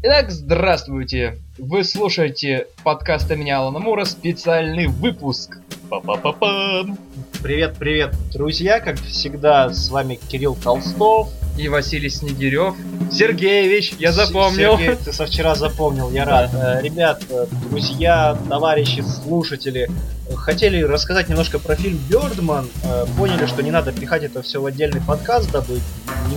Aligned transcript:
Итак, 0.00 0.30
здравствуйте! 0.30 1.38
Вы 1.58 1.82
слушаете 1.82 2.68
подкаст 2.84 3.28
имени 3.32 3.50
Алана 3.50 3.80
Мура, 3.80 4.04
специальный 4.04 4.86
выпуск. 4.86 5.58
Па-па-па-пам! 5.90 6.96
Привет-привет, 7.42 8.14
друзья! 8.32 8.78
Как 8.78 8.96
всегда, 9.00 9.70
с 9.74 9.90
вами 9.90 10.20
Кирилл 10.28 10.54
Толстов. 10.54 11.30
И 11.58 11.66
Василий 11.68 12.10
Снегирев. 12.10 12.76
Сергеевич, 13.10 13.94
я 13.98 14.12
запомнил. 14.12 14.78
Сергей, 14.78 14.94
ты 14.94 15.12
со 15.12 15.26
вчера 15.26 15.56
запомнил, 15.56 16.08
я 16.12 16.24
рад. 16.24 16.50
Э, 16.54 16.80
Ребят, 16.80 17.24
э, 17.28 17.46
друзья, 17.68 18.38
товарищи, 18.48 19.00
слушатели, 19.00 19.90
э, 20.28 20.34
хотели 20.36 20.80
рассказать 20.84 21.28
немножко 21.28 21.58
про 21.58 21.74
фильм 21.74 21.98
Бёрдман. 22.08 22.68
Э, 22.84 23.06
Поняли, 23.16 23.46
что 23.46 23.64
не 23.64 23.72
надо 23.72 23.90
пихать 23.90 24.22
это 24.22 24.42
все 24.42 24.62
в 24.62 24.66
отдельный 24.66 25.00
подкаст, 25.00 25.50
дабы 25.50 25.80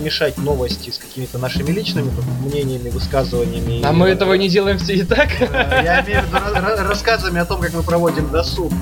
мешать 0.02 0.36
новости 0.38 0.90
с 0.90 0.98
какими-то 0.98 1.38
нашими 1.38 1.70
личными 1.70 2.10
мнениями, 2.44 2.90
высказываниями. 2.90 3.82
А 3.84 3.92
мы 3.92 4.08
этого 4.08 4.34
не 4.34 4.48
делаем 4.48 4.78
все 4.78 4.94
и 4.94 5.02
так. 5.04 5.28
Э, 5.40 5.80
Я 5.84 6.04
имею 6.04 6.22
в 6.22 6.26
виду 6.26 6.36
ра- 6.36 6.54
ра- 6.60 6.88
рассказами 6.88 7.40
о 7.40 7.44
том, 7.44 7.60
как 7.60 7.72
мы 7.72 7.82
проводим 7.82 8.30
досуг. 8.30 8.72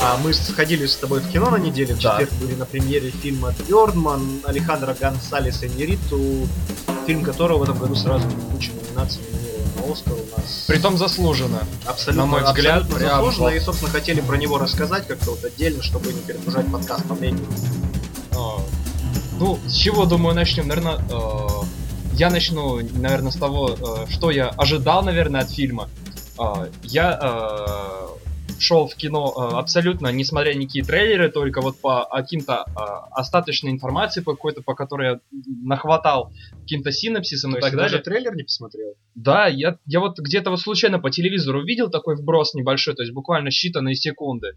А 0.00 0.16
мы 0.22 0.32
сходили 0.32 0.86
с 0.86 0.96
тобой 0.96 1.20
в 1.20 1.28
кино 1.28 1.50
на 1.50 1.56
неделе, 1.56 1.94
в 1.94 2.00
Да. 2.00 2.18
четверг 2.18 2.32
были 2.40 2.54
на 2.54 2.66
премьере 2.66 3.10
фильма 3.10 3.52
Бёрдман 3.68 4.40
Алехандро 4.44 4.94
Гонсалеса 4.98 5.66
Иньяриту, 5.66 6.46
фильм 7.06 7.22
которого 7.24 7.58
в 7.58 7.62
этом 7.64 7.78
году 7.78 7.96
сразу 7.96 8.24
куча 8.52 8.70
номинаций 8.72 9.20
номинирован 9.32 9.66
на 9.86 9.92
Оскар 9.92 10.12
у 10.14 10.40
нас. 10.40 10.64
Притом 10.68 10.96
заслуженно. 10.98 11.64
абсолютно, 11.84 12.22
на 12.26 12.30
мой 12.30 12.44
взгляд, 12.44 12.82
абсолютно 12.82 12.96
прям 12.98 13.10
заслуженно, 13.16 13.44
вот. 13.50 13.54
и, 13.54 13.60
собственно, 13.60 13.90
хотели 13.90 14.20
про 14.20 14.36
него 14.36 14.58
рассказать 14.58 15.06
как-то 15.08 15.30
вот 15.32 15.44
отдельно, 15.44 15.82
чтобы 15.82 16.12
не 16.12 16.20
перегружать 16.20 16.70
подкаст 16.70 17.04
по 17.04 17.14
времени. 17.14 17.44
А, 19.38 19.44
Ну, 19.44 19.58
с 19.66 19.74
чего, 19.74 20.04
думаю, 20.06 20.34
начнем? 20.34 20.68
Наверное, 20.68 20.98
я 22.14 22.30
начну, 22.30 22.80
наверное, 22.98 23.30
с 23.30 23.36
того, 23.36 23.70
э, 23.70 24.10
что 24.10 24.30
я 24.30 24.48
ожидал, 24.48 25.04
наверное, 25.04 25.42
от 25.42 25.50
фильма. 25.50 25.88
А, 26.36 26.68
Я 26.82 28.08
шел 28.58 28.88
в 28.88 28.94
кино 28.94 29.32
э, 29.36 29.56
абсолютно, 29.56 30.08
несмотря 30.08 30.54
на 30.54 30.58
никакие 30.58 30.84
трейлеры, 30.84 31.30
только 31.30 31.60
вот 31.60 31.80
по 31.80 32.08
каким-то 32.10 32.64
э, 32.66 32.80
остаточной 33.12 33.70
информации 33.70 34.20
по 34.20 34.32
какой-то, 34.32 34.62
по 34.62 34.74
которой 34.74 35.08
я 35.12 35.20
нахватал 35.62 36.32
каким-то 36.62 36.92
синапсисом 36.92 37.52
То 37.52 37.58
и 37.58 37.60
так 37.60 37.72
далее. 37.72 37.90
даже 37.90 38.02
трейлер 38.02 38.34
не 38.36 38.42
посмотрел? 38.42 38.94
Да, 39.14 39.46
я, 39.46 39.78
я 39.86 40.00
вот 40.00 40.18
где-то 40.18 40.50
вот 40.50 40.60
случайно 40.60 40.98
по 40.98 41.10
телевизору 41.10 41.60
увидел 41.60 41.90
такой 41.90 42.16
вброс 42.16 42.54
небольшой, 42.54 42.94
то 42.94 43.02
есть 43.02 43.14
буквально 43.14 43.48
считанные 43.48 43.94
секунды. 43.94 44.54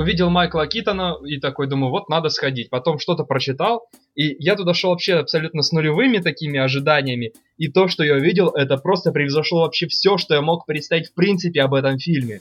Увидел 0.00 0.30
Майкла 0.30 0.66
Китона 0.66 1.18
и 1.26 1.38
такой 1.38 1.66
думаю, 1.66 1.90
вот 1.90 2.08
надо 2.08 2.30
сходить. 2.30 2.70
Потом 2.70 2.98
что-то 2.98 3.24
прочитал, 3.24 3.90
и 4.14 4.34
я 4.42 4.56
туда 4.56 4.72
шел 4.72 4.92
вообще 4.92 5.16
абсолютно 5.16 5.60
с 5.60 5.72
нулевыми 5.72 6.16
такими 6.16 6.58
ожиданиями. 6.58 7.34
И 7.58 7.68
то, 7.68 7.86
что 7.86 8.02
я 8.02 8.14
увидел, 8.14 8.48
это 8.48 8.78
просто 8.78 9.12
превзошло 9.12 9.60
вообще 9.60 9.88
все, 9.88 10.16
что 10.16 10.32
я 10.32 10.40
мог 10.40 10.64
представить 10.64 11.08
в 11.08 11.12
принципе 11.12 11.60
об 11.60 11.74
этом 11.74 11.98
фильме. 11.98 12.40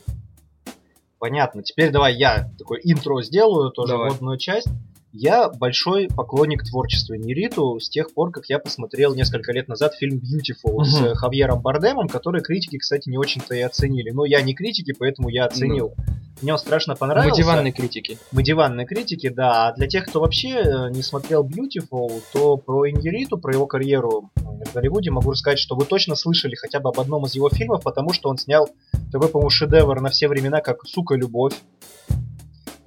Понятно. 1.20 1.62
Теперь 1.62 1.92
давай 1.92 2.16
я 2.16 2.50
такой 2.58 2.80
интро 2.82 3.22
сделаю, 3.24 3.72
тоже 3.72 3.92
Давай. 3.92 4.12
вводную 4.12 4.38
часть. 4.38 4.70
Я 5.12 5.50
большой 5.50 6.08
поклонник 6.08 6.64
творчества 6.64 7.16
Нериту 7.16 7.80
с 7.80 7.90
тех 7.90 8.14
пор, 8.14 8.32
как 8.32 8.46
я 8.48 8.60
посмотрел 8.60 9.16
несколько 9.16 9.52
лет 9.52 9.68
назад 9.68 9.96
фильм 9.96 10.18
Beautiful 10.20 10.84
с 10.84 11.00
Мгм. 11.00 11.06
э, 11.06 11.16
Хавьером 11.16 11.62
Бардемом, 11.62 12.08
который 12.08 12.42
критики, 12.42 12.78
кстати, 12.78 13.10
не 13.10 13.18
очень-то 13.18 13.56
и 13.56 13.62
оценили. 13.62 14.12
Но 14.12 14.26
я 14.26 14.42
не 14.42 14.54
критики, 14.54 14.94
поэтому 14.98 15.30
я 15.30 15.46
оценил. 15.46 15.96
Мне 16.44 16.54
он 16.54 16.60
страшно 16.60 16.96
понравился. 16.96 17.42
Мы 17.42 17.44
диванные 17.44 17.74
критики. 17.74 18.18
Мы 18.32 18.44
диванные 18.44 18.86
критики, 18.86 19.30
да. 19.30 19.68
А 19.68 19.74
для 19.74 19.88
тех, 19.88 20.06
кто 20.06 20.22
вообще 20.22 20.50
э, 20.50 20.90
не 20.92 21.02
смотрел 21.02 21.44
Beautiful, 21.44 22.22
то 22.32 22.58
про 22.58 22.90
Иньериту, 22.90 23.38
про 23.40 23.54
его 23.54 23.66
карьеру 23.66 24.30
в 24.36 24.74
Голливуде 24.74 25.10
могу 25.10 25.32
рассказать, 25.32 25.60
что 25.60 25.76
вы 25.76 25.86
точно 25.86 26.16
слышали 26.16 26.54
хотя 26.56 26.80
бы 26.80 26.90
об 26.90 27.00
одном 27.00 27.26
из 27.26 27.34
его 27.34 27.50
фильмов, 27.50 27.82
потому 27.84 28.14
что 28.14 28.30
он 28.30 28.38
снял 28.38 28.70
такой, 29.12 29.28
по-моему, 29.30 29.50
шедевр 29.50 30.00
на 30.02 30.10
все 30.10 30.28
времена, 30.28 30.62
как 30.62 30.86
«Сука, 30.86 31.16
любовь». 31.16 31.56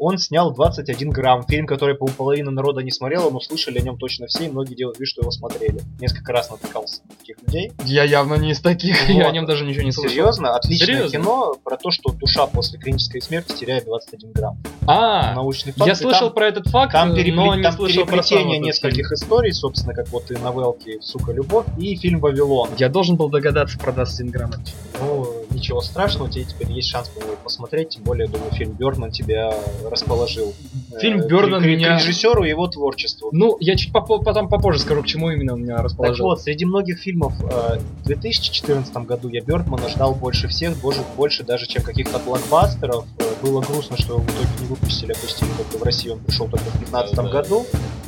Он 0.05 0.18
снял 0.18 0.52
21 0.52 1.11
грамм, 1.11 1.45
фильм, 1.46 1.64
который, 1.64 1.95
по-моему, 1.95 2.17
половина 2.17 2.51
народа 2.51 2.80
не 2.83 2.90
смотрела, 2.90 3.30
но 3.30 3.39
слышали 3.39 3.79
о 3.79 3.83
нем 3.83 3.96
точно 3.96 4.27
все, 4.27 4.46
и 4.46 4.48
многие 4.48 4.74
делают 4.74 4.98
вид, 4.98 5.07
что 5.08 5.20
его 5.20 5.30
смотрели. 5.30 5.80
Несколько 6.01 6.33
раз 6.33 6.51
натыкался 6.51 7.02
на 7.08 7.14
таких 7.14 7.36
людей. 7.46 7.73
Я 7.85 8.02
явно 8.02 8.35
не 8.35 8.51
из 8.51 8.61
таких, 8.61 9.01
Вот. 9.08 9.11
я 9.14 9.29
о 9.29 9.30
нем 9.30 9.46
даже 9.46 9.64
ничего 9.64 9.85
не 9.85 9.92
слышал. 9.92 10.11
Серьезно? 10.11 10.57
Отличное 10.57 10.86
Серьезно? 10.86 11.18
кино 11.20 11.55
про 11.62 11.77
то, 11.77 11.92
что 11.92 12.11
душа 12.11 12.48
после 12.48 12.80
клинической 12.80 13.23
смерти 13.23 13.52
теряет 13.55 13.85
21 13.85 14.33
грамм. 14.33 14.58
А, 14.89 15.35
Научный 15.36 15.70
факт. 15.73 15.86
я 15.86 15.95
слышал 15.95 16.27
там- 16.30 16.35
про 16.35 16.48
этот 16.48 16.67
факт, 16.67 16.91
Там, 16.95 17.11
но 17.11 17.17
перепле- 17.18 17.57
не 17.58 17.62
там 17.62 17.73
слышал 17.73 18.05
про 18.05 18.12
переплетение 18.17 18.57
этот 18.57 18.67
нескольких 18.67 19.12
историй, 19.12 19.52
собственно, 19.52 19.95
как 19.95 20.08
вот 20.08 20.29
и 20.33 20.35
новелки 20.35 20.98
«Сука, 21.01 21.30
любовь» 21.30 21.67
и 21.79 21.95
фильм 21.95 22.18
«Вавилон». 22.18 22.67
фильм. 22.70 22.79
Я 22.80 22.89
должен 22.89 23.14
был 23.14 23.29
догадаться 23.29 23.79
про 23.79 23.92
Дастин 23.92 24.30
Граммет. 24.30 24.58
Ну, 25.01 25.27
ничего 25.52 25.80
страшного, 25.80 26.30
тебе 26.30 26.45
теперь 26.45 26.70
есть 26.73 26.89
шанс 26.89 27.08
по-моему, 27.08 27.36
посмотреть, 27.42 27.90
тем 27.90 28.02
более, 28.05 28.29
думаю, 28.29 28.51
фильм 28.52 28.73
Бёрдман 28.73 29.11
тебя 29.11 29.52
расположил. 29.90 30.55
Фильм 31.01 31.20
Э, 31.20 31.27
Бёрдман 31.29 31.63
к, 31.63 31.67
меня- 31.67 31.96
к 31.98 32.01
режиссеру 32.02 32.45
и 32.45 32.48
его 32.51 32.67
творчеству. 32.67 33.30
Ну, 33.33 33.57
я 33.61 33.77
чуть 33.77 33.92
попо- 33.92 34.23
потом 34.23 34.48
попозже 34.48 34.80
скажу, 34.80 35.02
к 35.02 35.07
чему 35.07 35.30
именно 35.30 35.52
меня 35.52 35.77
Так 35.77 35.85
расположил. 35.85 36.27
вот, 36.27 36.41
среди 36.42 36.64
многих 36.64 36.98
фильмов 36.98 37.33
э, 37.42 37.79
в 38.02 38.05
2014 38.07 39.05
году 39.07 39.29
я 39.29 39.41
Бёрдмана 39.41 39.89
ждал 39.89 40.14
больше 40.14 40.48
всех, 40.48 40.77
больше, 40.79 41.01
больше 41.17 41.42
даже, 41.45 41.67
чем 41.67 41.83
каких-то 41.83 42.18
блокбастеров. 42.18 43.05
Э, 43.18 43.24
Было 43.42 43.61
грустно, 43.61 43.96
что 43.96 44.14
его 44.14 44.23
в 44.23 44.27
итоге 44.27 44.48
не 44.61 44.67
выпустили, 44.68 45.12
опустили 45.12 45.48
только 45.57 45.77
в 45.79 45.83
Россию, 45.83 46.14
он 46.14 46.20
пришел 46.20 46.46
только 46.46 46.64
в 46.64 46.79
2015 46.79 47.17
Да, 47.17 47.23
да. 47.24 47.29
году. 47.29 47.67
И 47.73 48.02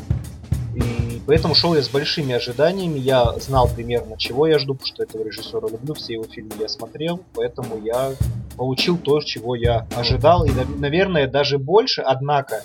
поэтому 1.27 1.55
шел 1.55 1.75
я 1.75 1.83
с 1.83 1.89
большими 1.89 2.35
ожиданиями, 2.35 2.99
я 2.99 3.33
знал 3.39 3.69
примерно, 3.69 4.17
чего 4.17 4.47
я 4.47 4.59
жду, 4.59 4.75
потому 4.75 4.87
что 4.87 5.03
этого 5.03 5.25
режиссера 5.25 5.69
люблю, 5.69 5.95
все 5.95 6.15
его 6.15 6.25
фильмы 6.25 6.53
я 6.61 6.69
смотрел, 6.69 7.21
поэтому 7.35 7.81
я 7.85 8.13
получил 8.57 8.97
то, 8.99 9.21
чего 9.21 9.55
я 9.55 9.87
ожидал, 9.97 10.45
и, 10.45 10.51
нав- 10.53 10.79
наверное, 10.79 11.27
даже 11.27 11.59
больше, 11.59 12.03
однако, 12.03 12.63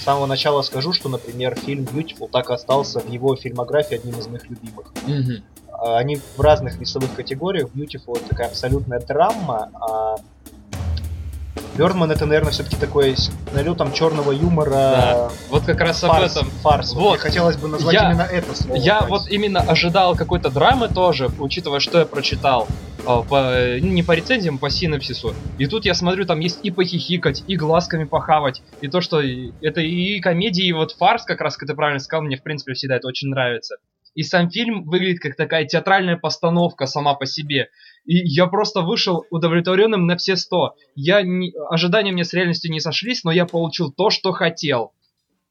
с 0.00 0.04
самого 0.04 0.26
начала 0.26 0.62
скажу, 0.62 0.92
что, 0.92 1.08
например, 1.08 1.56
фильм 1.56 1.84
Beautiful 1.84 2.28
так 2.30 2.50
остался 2.50 3.00
в 3.00 3.08
его 3.10 3.34
фильмографии 3.36 3.96
одним 3.96 4.18
из 4.18 4.28
моих 4.28 4.48
любимых. 4.48 4.92
Они 5.78 6.20
в 6.36 6.40
разных 6.40 6.78
весовых 6.78 7.14
категориях. 7.14 7.68
Beautiful 7.74 8.16
это 8.16 8.28
такая 8.28 8.46
абсолютная 8.48 9.00
драма, 9.00 9.68
а 9.74 10.16
Бёрдман 11.76 12.10
это, 12.10 12.26
наверное, 12.26 12.52
все-таки 12.52 12.76
такой 12.76 13.16
с 13.16 13.30
налетом 13.52 13.92
черного 13.92 14.32
юмора. 14.32 14.70
Да. 14.70 15.30
Вот 15.50 15.64
как 15.64 15.80
раз 15.80 16.02
об 16.04 16.10
Фарс, 16.10 16.36
этом. 16.36 16.50
фарс. 16.62 16.92
Вот. 16.94 17.10
Мне 17.10 17.18
хотелось 17.18 17.56
бы 17.56 17.68
назвать 17.68 17.94
Я- 17.94 18.10
именно 18.10 18.22
это 18.22 18.56
слово. 18.56 18.76
Я 18.76 18.96
есть- 18.98 19.08
вот 19.08 19.28
именно 19.28 19.60
ожидал 19.60 20.16
какой-то 20.16 20.50
драмы 20.50 20.88
тоже, 20.88 21.30
учитывая, 21.38 21.80
что 21.80 21.98
я 21.98 22.06
прочитал 22.06 22.66
а, 23.08 23.22
по, 23.22 23.40
ну, 23.80 23.92
не 23.92 24.02
по 24.02 24.12
рецензиям, 24.12 24.58
по 24.58 24.68
синапсису. 24.68 25.32
И 25.58 25.66
тут 25.66 25.84
я 25.84 25.94
смотрю, 25.94 26.24
там 26.24 26.40
есть 26.40 26.58
и 26.64 26.72
похихикать, 26.72 27.44
и 27.46 27.54
глазками 27.56 28.02
похавать, 28.02 28.62
и 28.80 28.88
то, 28.88 29.00
что 29.00 29.20
это 29.60 29.80
и 29.80 30.18
комедия, 30.18 30.64
и 30.64 30.72
вот 30.72 30.90
фарс, 30.90 31.22
как 31.22 31.40
раз, 31.40 31.56
как 31.56 31.68
ты 31.68 31.74
правильно 31.76 32.00
сказал, 32.00 32.24
мне, 32.24 32.36
в 32.36 32.42
принципе, 32.42 32.72
всегда 32.72 32.96
это 32.96 33.06
очень 33.06 33.28
нравится. 33.28 33.76
И 34.16 34.22
сам 34.22 34.50
фильм 34.50 34.84
выглядит 34.84 35.20
как 35.20 35.36
такая 35.36 35.66
театральная 35.66 36.16
постановка 36.16 36.86
сама 36.86 37.14
по 37.14 37.26
себе. 37.26 37.68
И 38.06 38.16
я 38.16 38.46
просто 38.46 38.80
вышел 38.80 39.26
удовлетворенным 39.30 40.06
на 40.06 40.16
все 40.16 40.36
сто. 40.36 40.74
Я 40.94 41.22
не, 41.22 41.52
ожидания 41.68 42.12
мне 42.12 42.24
с 42.24 42.32
реальностью 42.32 42.72
не 42.72 42.80
сошлись, 42.80 43.24
но 43.24 43.30
я 43.30 43.44
получил 43.44 43.92
то, 43.92 44.08
что 44.08 44.32
хотел. 44.32 44.92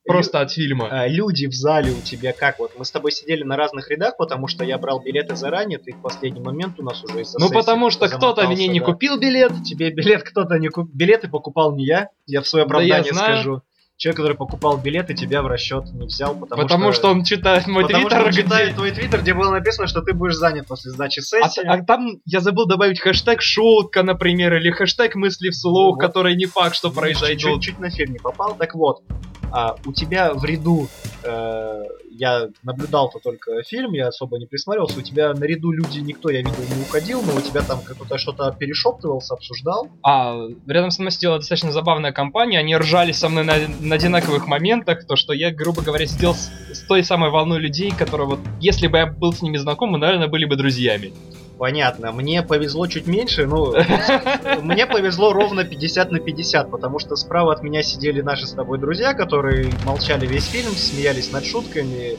Просто 0.05 0.39
от 0.41 0.51
фильма. 0.51 0.87
А, 0.89 1.07
люди 1.07 1.47
в 1.47 1.53
зале 1.53 1.91
у 1.91 2.01
тебя 2.01 2.33
как 2.33 2.59
вот? 2.59 2.71
Мы 2.77 2.85
с 2.85 2.91
тобой 2.91 3.11
сидели 3.11 3.43
на 3.43 3.55
разных 3.55 3.89
рядах, 3.89 4.17
потому 4.17 4.47
что 4.47 4.63
я 4.63 4.77
брал 4.77 4.99
билеты 4.99 5.35
заранее, 5.35 5.79
ты 5.79 5.93
в 5.93 6.01
последний 6.01 6.41
момент 6.41 6.79
у 6.79 6.83
нас 6.83 7.03
уже 7.03 7.21
из-за 7.21 7.39
Ну 7.39 7.49
потому 7.49 7.91
что 7.91 8.07
кто-то 8.07 8.47
мне 8.47 8.67
не 8.67 8.79
да. 8.79 8.85
купил 8.85 9.19
билет. 9.19 9.51
Тебе 9.63 9.91
билет 9.91 10.23
кто-то 10.23 10.57
не 10.57 10.69
купил. 10.69 10.91
Билеты 10.93 11.27
покупал 11.27 11.75
не 11.75 11.85
я. 11.85 12.09
Я 12.25 12.41
в 12.41 12.47
свое 12.47 12.65
Да 12.65 12.81
я 12.81 12.97
оправдание 12.97 13.13
знаю. 13.13 13.33
скажу. 13.35 13.61
Человек, 13.97 14.17
который 14.17 14.35
покупал 14.37 14.77
билеты, 14.77 15.13
тебя 15.13 15.41
в 15.41 15.47
расчет 15.47 15.85
не 15.93 16.05
взял, 16.07 16.35
потому, 16.35 16.61
Потому 16.61 16.91
что 16.91 17.09
он 17.09 17.23
читает 17.23 17.65
мой 17.65 17.83
Потому 17.83 18.01
что 18.01 18.09
твиттер, 18.09 18.25
он 18.25 18.31
где... 18.31 18.43
читает 18.43 18.75
твой 18.75 18.91
твиттер, 18.91 19.21
где 19.21 19.33
было 19.33 19.51
написано, 19.51 19.87
что 19.87 20.01
ты 20.01 20.13
будешь 20.13 20.35
занят 20.35 20.67
после 20.67 20.91
сдачи 20.91 21.19
А, 21.19 21.21
сессии. 21.21 21.65
а 21.65 21.81
там 21.81 22.17
я 22.25 22.41
забыл 22.41 22.65
добавить 22.65 22.99
хэштег 22.99 23.41
шутка, 23.41 24.03
например, 24.03 24.53
или 24.55 24.69
хэштег 24.69 25.15
мысли 25.15 25.49
вслух, 25.49 25.95
Вот. 25.95 26.01
который 26.01 26.35
не 26.35 26.45
факт, 26.45 26.75
что 26.75 26.89
Ну, 26.89 26.95
произойдут. 26.95 27.61
Чуть-чуть 27.61 27.79
на 27.79 27.89
фильм 27.89 28.11
не 28.11 28.19
попал. 28.19 28.55
Так 28.55 28.75
вот, 28.75 29.01
а, 29.55 29.77
у 29.85 29.93
тебя 29.93 30.33
в 30.33 30.43
ряду, 30.43 30.89
э, 31.23 31.83
я 32.11 32.49
наблюдал-то 32.63 33.19
только 33.19 33.63
фильм, 33.63 33.93
я 33.93 34.09
особо 34.09 34.37
не 34.37 34.47
присматривался, 34.47 34.99
у 34.99 35.01
тебя 35.01 35.33
на 35.33 35.45
ряду 35.45 35.71
люди 35.71 35.99
никто, 35.99 36.29
я 36.29 36.39
видел, 36.39 36.59
не 36.75 36.81
уходил, 36.81 37.21
но 37.21 37.37
у 37.37 37.39
тебя 37.39 37.61
там 37.61 37.79
кто-то 37.79 38.17
что-то 38.17 38.51
перешептывался, 38.51 39.33
обсуждал. 39.33 39.87
А 40.03 40.35
рядом 40.67 40.91
со 40.91 41.01
мной 41.01 41.11
сидела 41.11 41.37
достаточно 41.37 41.71
забавная 41.71 42.11
компания, 42.11 42.59
они 42.59 42.75
ржали 42.75 43.13
со 43.13 43.29
мной 43.29 43.45
на, 43.45 43.53
на 43.79 43.95
одинаковых 43.95 44.45
моментах, 44.45 45.07
то 45.07 45.15
что 45.15 45.31
я, 45.31 45.51
грубо 45.51 45.81
говоря, 45.81 46.05
сидел 46.05 46.33
с, 46.33 46.51
с 46.73 46.81
той 46.81 47.05
самой 47.05 47.29
волной 47.29 47.59
людей, 47.59 47.91
которые 47.91 48.27
вот, 48.27 48.39
если 48.59 48.87
бы 48.87 48.97
я 48.97 49.05
был 49.05 49.31
с 49.31 49.41
ними 49.41 49.55
знаком, 49.55 49.91
мы, 49.91 49.99
наверное, 49.99 50.27
были 50.27 50.43
бы 50.43 50.57
друзьями. 50.57 51.13
Понятно, 51.57 52.11
мне 52.11 52.43
повезло 52.43 52.85
чуть 52.87 53.07
меньше, 53.07 53.45
но 53.45 53.73
мне 54.61 54.85
повезло 54.85 55.31
ровно 55.31 55.63
50 55.63 56.11
на 56.11 56.19
50, 56.19 56.69
потому 56.69 56.99
что 56.99 57.15
справа 57.15 57.53
от 57.53 57.63
меня 57.63 57.81
сидели 57.81 58.21
наши 58.21 58.45
с 58.45 58.51
тобой 58.51 58.77
друзья, 58.77 59.13
которые 59.13 59.71
молчали 59.85 60.25
весь 60.25 60.45
фильм, 60.45 60.71
смеялись 60.71 61.31
над 61.31 61.45
шутками. 61.45 62.17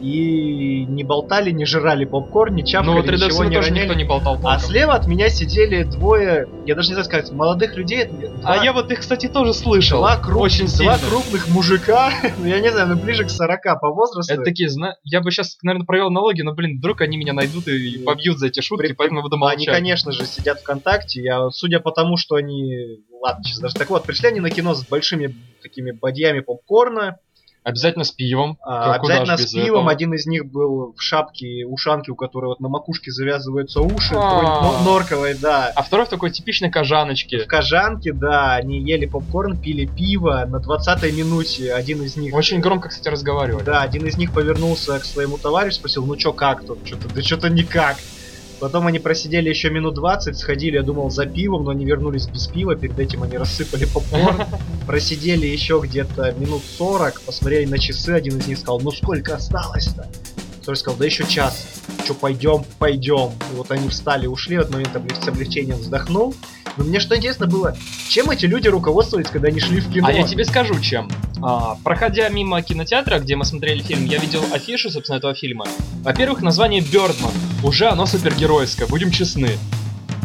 И 0.00 0.84
не 0.86 1.04
болтали, 1.04 1.50
не 1.50 1.64
жрали 1.66 2.04
попкорн, 2.04 2.54
не 2.54 2.64
чавкали, 2.64 2.90
Ну 2.94 2.96
вот 3.02 3.06
ничего 3.10 3.44
не 3.44 3.56
тоже 3.56 3.68
роняли. 3.68 3.84
никто 3.84 3.94
не 3.98 4.04
болтал 4.04 4.34
толком. 4.34 4.50
А 4.52 4.58
слева 4.58 4.94
от 4.94 5.06
меня 5.06 5.28
сидели 5.28 5.82
двое, 5.84 6.46
я 6.66 6.74
даже 6.74 6.88
не 6.88 6.94
знаю 6.94 7.04
сказать, 7.04 7.30
молодых 7.32 7.76
людей. 7.76 8.06
два- 8.06 8.30
А 8.44 8.64
я 8.64 8.72
вот 8.72 8.90
их, 8.90 9.00
кстати, 9.00 9.28
тоже 9.28 9.52
слышал. 9.54 9.98
два, 10.00 10.16
круг- 10.16 10.40
Очень 10.42 10.66
два 10.66 10.96
сильно. 10.96 10.98
крупных 10.98 11.48
мужика, 11.48 12.10
ну 12.38 12.46
я 12.46 12.60
не 12.60 12.70
знаю, 12.70 12.88
ну 12.88 12.96
ближе 12.96 13.24
к 13.24 13.30
40 13.30 13.60
по 13.80 13.90
возрасту. 13.90 14.32
Это 14.32 14.42
такие, 14.42 14.68
зна... 14.68 14.94
я 15.04 15.20
бы 15.20 15.30
сейчас, 15.30 15.56
наверное, 15.62 15.84
провел 15.86 16.10
налоги, 16.10 16.42
но, 16.42 16.52
блин, 16.54 16.78
вдруг 16.78 17.00
они 17.02 17.16
меня 17.16 17.32
найдут 17.32 17.68
и 17.68 17.96
Нет. 17.98 18.04
побьют 18.04 18.38
за 18.38 18.46
эти 18.48 18.60
шутки, 18.60 18.86
При- 18.88 18.92
поэтому 18.94 19.22
буду 19.22 19.36
молчать. 19.36 19.58
Они, 19.58 19.66
конечно 19.66 20.12
же, 20.12 20.24
сидят 20.24 20.60
ВКонтакте. 20.60 21.22
Я, 21.22 21.50
судя 21.50 21.80
по 21.80 21.90
тому, 21.90 22.16
что 22.16 22.36
они... 22.36 23.00
Ладно, 23.22 23.44
сейчас 23.44 23.58
даже 23.58 23.74
так 23.74 23.90
вот, 23.90 24.04
пришли 24.04 24.28
они 24.28 24.40
на 24.40 24.50
кино 24.50 24.74
с 24.74 24.86
большими 24.86 25.34
такими 25.62 25.90
бадьями 25.92 26.40
попкорна. 26.40 27.18
Обязательно 27.62 28.04
с 28.04 28.10
пивом. 28.10 28.56
а, 28.62 28.94
обязательно 28.94 29.36
с 29.36 29.52
пивом. 29.52 29.64
этого? 29.64 29.90
Один 29.90 30.14
из 30.14 30.26
них 30.26 30.46
был 30.46 30.94
в 30.96 31.02
шапке, 31.02 31.66
ушанке, 31.66 32.10
у 32.10 32.14
которой 32.14 32.46
вот 32.46 32.60
на 32.60 32.68
макушке 32.68 33.10
завязываются 33.10 33.82
уши. 33.82 34.14
А. 34.14 34.30
такой 34.30 34.44
но- 34.44 34.82
норковой, 34.82 35.34
да. 35.34 35.70
А 35.74 35.82
второй 35.82 36.06
в 36.06 36.08
такой 36.08 36.30
типичной 36.30 36.70
кожаночке. 36.70 37.44
В 37.44 37.46
кожанке, 37.46 38.12
да, 38.12 38.54
они 38.54 38.80
ели 38.80 39.04
попкорн, 39.06 39.58
пили 39.58 39.84
пиво. 39.84 40.46
На 40.48 40.56
20-й 40.56 41.12
минуте 41.12 41.74
один 41.74 42.02
из 42.02 42.16
них... 42.16 42.34
Очень 42.34 42.60
громко, 42.60 42.88
кстати, 42.88 43.08
разговаривали. 43.08 43.62
Да, 43.62 43.82
один 43.82 44.06
из 44.06 44.16
них 44.16 44.32
повернулся 44.32 44.98
к 44.98 45.04
своему 45.04 45.36
товарищу, 45.36 45.76
спросил, 45.76 46.06
ну 46.06 46.16
чё, 46.16 46.32
как 46.32 46.64
тут? 46.64 46.78
Что-то, 46.86 47.14
да 47.14 47.22
что-то 47.22 47.50
никак. 47.50 47.96
Потом 48.60 48.86
они 48.86 48.98
просидели 48.98 49.48
еще 49.48 49.70
минут 49.70 49.94
20, 49.94 50.36
сходили, 50.36 50.76
я 50.76 50.82
думал, 50.82 51.10
за 51.10 51.24
пивом, 51.24 51.64
но 51.64 51.70
они 51.70 51.86
вернулись 51.86 52.26
без 52.26 52.46
пива, 52.46 52.76
перед 52.76 52.98
этим 52.98 53.22
они 53.22 53.38
рассыпали 53.38 53.86
попкорн. 53.86 54.44
Просидели 54.86 55.46
еще 55.46 55.80
где-то 55.82 56.32
минут 56.32 56.62
40, 56.76 57.22
посмотрели 57.22 57.64
на 57.64 57.78
часы, 57.78 58.10
один 58.10 58.38
из 58.38 58.46
них 58.46 58.58
сказал, 58.58 58.80
ну 58.80 58.90
сколько 58.90 59.34
осталось-то? 59.34 60.06
Второй 60.60 60.76
сказал, 60.76 60.98
да 60.98 61.06
еще 61.06 61.26
час. 61.26 61.66
Че, 62.06 62.12
пойдем, 62.12 62.64
пойдем. 62.78 63.30
И 63.52 63.56
вот 63.56 63.70
они 63.70 63.88
встали, 63.88 64.26
ушли, 64.26 64.58
в 64.58 64.60
этот 64.60 64.72
момент 64.72 64.94
облег- 64.94 65.24
с 65.24 65.26
облегчением 65.26 65.78
вздохнул. 65.78 66.34
Но 66.76 66.84
мне 66.84 67.00
что 67.00 67.16
интересно 67.16 67.46
было, 67.46 67.76
чем 68.08 68.30
эти 68.30 68.44
люди 68.44 68.68
руководствовались, 68.68 69.28
когда 69.30 69.48
они 69.48 69.60
шли 69.60 69.80
в 69.80 69.90
кино? 69.90 70.06
А 70.08 70.12
я 70.12 70.22
тебе 70.24 70.44
скажу, 70.44 70.78
чем. 70.80 71.10
А, 71.42 71.76
проходя 71.82 72.28
мимо 72.28 72.60
кинотеатра, 72.62 73.18
где 73.18 73.36
мы 73.36 73.44
смотрели 73.44 73.82
фильм, 73.82 74.04
я 74.04 74.18
видел 74.18 74.42
афишу, 74.52 74.90
собственно, 74.90 75.16
этого 75.16 75.34
фильма. 75.34 75.66
Во-первых, 76.02 76.42
название 76.42 76.82
Бёрдман. 76.82 77.32
Уже 77.62 77.88
оно 77.88 78.06
супергеройское, 78.06 78.86
будем 78.86 79.10
честны. 79.10 79.58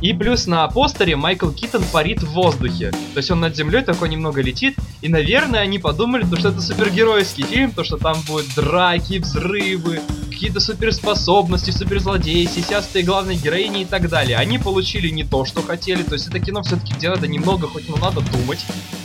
И 0.02 0.14
плюс 0.14 0.46
на 0.46 0.68
постере 0.68 1.16
Майкл 1.16 1.50
Китон 1.50 1.84
парит 1.92 2.22
в 2.22 2.32
воздухе. 2.32 2.92
То 2.92 3.18
есть 3.18 3.32
он 3.32 3.40
над 3.40 3.56
землей 3.56 3.82
такой 3.82 4.10
немного 4.10 4.42
летит. 4.42 4.78
И, 5.02 5.10
наверное, 5.10 5.62
они 5.62 5.80
подумали, 5.80 6.24
то, 6.24 6.38
что 6.38 6.50
это 6.50 6.62
супергеройский 6.62 7.44
фильм, 7.44 7.72
то, 7.72 7.84
что 7.84 7.98
там 7.98 8.18
будут 8.28 8.54
драки, 8.56 9.20
взрывы, 9.20 10.02
какие-то 10.36 10.60
суперспособности, 10.60 11.72
суперзлодеи, 11.72 12.46
сисястые 12.46 13.06
главные 13.06 13.38
героини 13.38 13.84
и 13.84 13.86
так 13.86 14.10
далее. 14.10 14.38
Они 14.38 14.60
получили 14.60 15.08
не 15.08 15.24
то, 15.24 15.46
что 15.46 15.62
хотели. 15.62 16.04
То 16.04 16.14
есть 16.14 16.28
это 16.28 16.40
кино 16.40 16.62
все-таки, 16.62 16.94
где 16.94 17.10
надо 17.10 17.26
немного, 17.26 17.68
хоть 17.70 17.88
ну 17.88 17.96
надо 17.96 18.20
думать, 18.20 18.60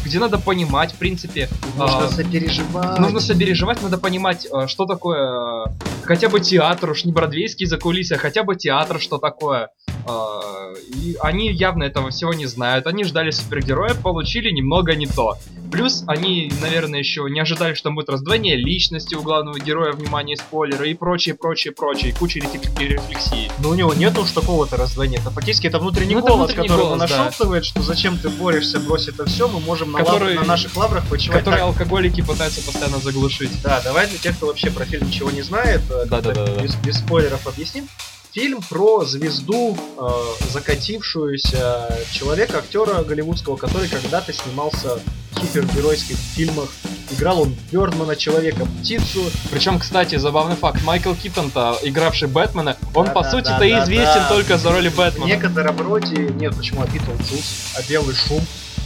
где 0.04 0.18
надо 0.18 0.38
понимать, 0.38 0.92
в 0.92 0.96
принципе, 0.96 1.48
Нужно 1.76 2.06
а, 2.06 2.08
сопереживать. 2.08 2.98
Нужно 2.98 3.20
сопереживать, 3.20 3.80
надо 3.80 3.96
понимать, 3.96 4.48
э, 4.52 4.66
что 4.66 4.86
такое 4.86 5.66
э, 5.66 5.72
хотя 6.02 6.28
бы 6.28 6.40
театр, 6.40 6.90
уж 6.90 7.04
не 7.04 7.12
бродвейский 7.12 7.66
закулисья, 7.66 8.16
хотя 8.16 8.42
бы 8.42 8.56
театр, 8.56 9.00
что 9.00 9.18
такое. 9.18 9.68
Э, 10.10 10.74
И 10.94 11.16
они 11.22 11.50
явно 11.52 11.84
этого 11.84 12.10
всего 12.10 12.34
не 12.34 12.46
знают. 12.46 12.86
Они 12.86 13.04
ждали 13.04 13.30
супергероя, 13.30 13.94
получили 13.94 14.50
немного 14.50 14.94
не 14.94 15.06
то. 15.06 15.36
Плюс 15.72 16.02
они, 16.08 16.50
наверное, 16.60 16.98
еще 16.98 17.24
не 17.30 17.38
ожидали, 17.40 17.74
что 17.74 17.84
там 17.84 17.94
будет 17.94 18.08
раздвоение 18.08 18.56
личности 18.56 19.14
у 19.14 19.22
главного 19.22 19.58
героя, 19.60 19.92
внимание, 19.92 20.36
спойлеры 20.36 20.90
и 20.90 20.94
прочее, 20.94 21.36
прочее, 21.36 21.72
прочее, 21.72 22.10
и 22.10 22.12
куча 22.12 22.40
рефлек- 22.40 22.76
рефлексии. 22.80 23.50
Но 23.62 23.68
у 23.70 23.74
него 23.74 23.94
нет 23.94 24.18
уж 24.18 24.30
такого-то 24.32 24.76
раздвоения. 24.76 25.20
Это 25.20 25.30
фактически 25.30 25.68
это 25.68 25.78
внутренний 25.78 26.16
Ну, 26.16 26.22
голос, 26.22 26.36
внутренний 26.50 26.68
который 26.68 26.84
голос, 26.86 26.98
ему 26.98 27.08
да. 27.08 27.18
нашептывает, 27.24 27.64
что 27.64 27.82
зачем 27.82 28.18
ты 28.18 28.28
борешься, 28.30 28.80
брось 28.80 29.06
это 29.08 29.26
все, 29.26 29.46
мы 29.48 29.60
можем 29.60 29.92
на, 29.92 29.98
лав- 30.00 30.06
Который- 30.08 30.34
на 30.34 30.44
наших 30.44 30.76
лаврах 30.76 31.06
почивать 31.08 31.38
Которые 31.38 31.60
так. 31.60 31.68
алкоголики 31.68 32.20
пытаются 32.20 32.62
постоянно 32.62 32.98
заглушить. 32.98 33.62
Да, 33.62 33.80
давай 33.84 34.08
для 34.08 34.18
тех, 34.18 34.36
кто 34.36 34.46
вообще 34.46 34.70
про 34.72 34.84
фильм 34.84 35.06
ничего 35.06 35.30
не 35.30 35.42
знает, 35.42 35.82
э, 35.90 36.04
Да-да-да-да. 36.06 36.60
без, 36.62 36.74
без 36.76 36.96
спойлеров 36.98 37.46
объясним. 37.46 37.86
Фильм 38.32 38.60
про 38.62 39.04
звезду, 39.04 39.76
э, 39.98 40.08
закатившуюся 40.52 41.98
человека, 42.12 42.58
актера 42.58 43.02
голливудского, 43.02 43.56
который 43.56 43.88
когда-то 43.88 44.32
снимался 44.32 45.00
в 45.32 45.40
супергеройских 45.40 46.16
фильмах. 46.16 46.68
Играл 47.10 47.40
он 47.42 47.56
Бёрдмана, 47.72 48.14
Человека-птицу. 48.14 49.24
Причем, 49.50 49.80
кстати, 49.80 50.14
забавный 50.14 50.54
факт, 50.54 50.80
Майкл 50.84 51.12
Китон-то, 51.14 51.76
игравший 51.82 52.28
Бэтмена, 52.28 52.76
он 52.94 53.06
по 53.08 53.14
Да-да-да-да-да. 53.22 53.30
сути-то 53.30 53.82
известен 53.84 54.22
только 54.28 54.58
за 54.58 54.70
роли 54.70 54.90
В 54.90 54.96
Бэтмена. 54.96 55.26
некотором 55.26 55.80
роде, 55.80 56.28
нет, 56.28 56.54
почему, 56.56 56.82
а 56.82 56.86
Битлджус, 56.86 57.72
а 57.76 57.82
Белый 57.88 58.14
шум. 58.14 58.40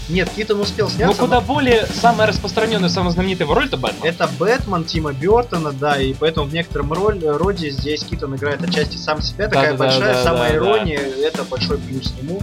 Нет, 0.08 0.28
Китон 0.36 0.60
успел 0.60 0.86
Но 0.86 0.92
сняться, 0.92 1.16
Ну, 1.20 1.26
куда 1.26 1.40
более 1.40 1.86
самая 1.86 2.28
распространенная, 2.28 2.88
самая 2.88 3.12
знаменитая 3.12 3.46
его 3.46 3.54
роль 3.54 3.66
это 3.66 3.76
Бэтмен. 3.76 4.04
Это 4.04 4.28
Бэтмен 4.38 4.84
Тима 4.84 5.12
Бертона, 5.12 5.72
да, 5.72 6.00
и 6.00 6.12
поэтому 6.12 6.46
в 6.46 6.52
некотором 6.52 6.92
роль, 6.92 7.20
роде 7.24 7.70
здесь 7.70 8.04
Китон 8.04 8.36
играет 8.36 8.62
отчасти 8.62 8.96
сам 8.96 9.22
себя, 9.22 9.48
такая 9.48 9.72
Да-да-да, 9.72 9.84
большая 9.84 10.14
да, 10.14 10.22
самая 10.22 10.50
да, 10.50 10.56
ирония, 10.56 11.00
это 11.00 11.44
большой 11.44 11.78
плюс 11.78 12.12
ему. 12.20 12.42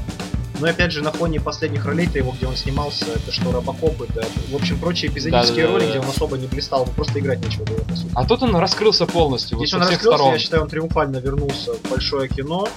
Но 0.59 0.67
опять 0.67 0.91
же, 0.91 1.01
на 1.01 1.11
фоне 1.11 1.39
последних 1.39 1.85
ролей-то 1.85 2.19
его, 2.19 2.33
где 2.37 2.45
он 2.45 2.55
снимался, 2.55 3.05
это 3.15 3.31
что, 3.31 3.51
Робокоп, 3.51 3.99
это, 4.03 4.23
в 4.51 4.55
общем, 4.55 4.77
прочие 4.79 5.09
эпизодические 5.11 5.65
Да-да-да, 5.65 5.73
роли, 5.73 5.85
да. 5.85 5.89
где 5.89 5.99
он 5.99 6.09
особо 6.09 6.37
не 6.37 6.45
блистал, 6.45 6.85
просто 6.95 7.19
играть 7.19 7.43
нечего 7.43 7.63
было, 7.65 7.79
по 7.79 7.95
сути. 7.95 8.11
А 8.13 8.25
тут 8.25 8.43
он 8.43 8.55
раскрылся 8.55 9.07
полностью, 9.07 9.57
вот 9.57 9.63
Здесь 9.65 9.71
со 9.71 9.77
он 9.77 9.81
раскрылся, 9.81 10.17
сторон. 10.17 10.33
я 10.33 10.39
считаю, 10.39 10.63
он 10.63 10.69
триумфально 10.69 11.17
вернулся 11.17 11.73
в 11.73 11.89
большое 11.89 12.29
кино, 12.29 12.67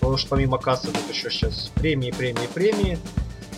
потому 0.00 0.16
что 0.16 0.28
помимо 0.30 0.56
кассы 0.56 0.86
тут 0.86 1.02
еще 1.14 1.28
сейчас 1.30 1.70
премии, 1.74 2.12
премии, 2.12 2.48
премии. 2.54 2.98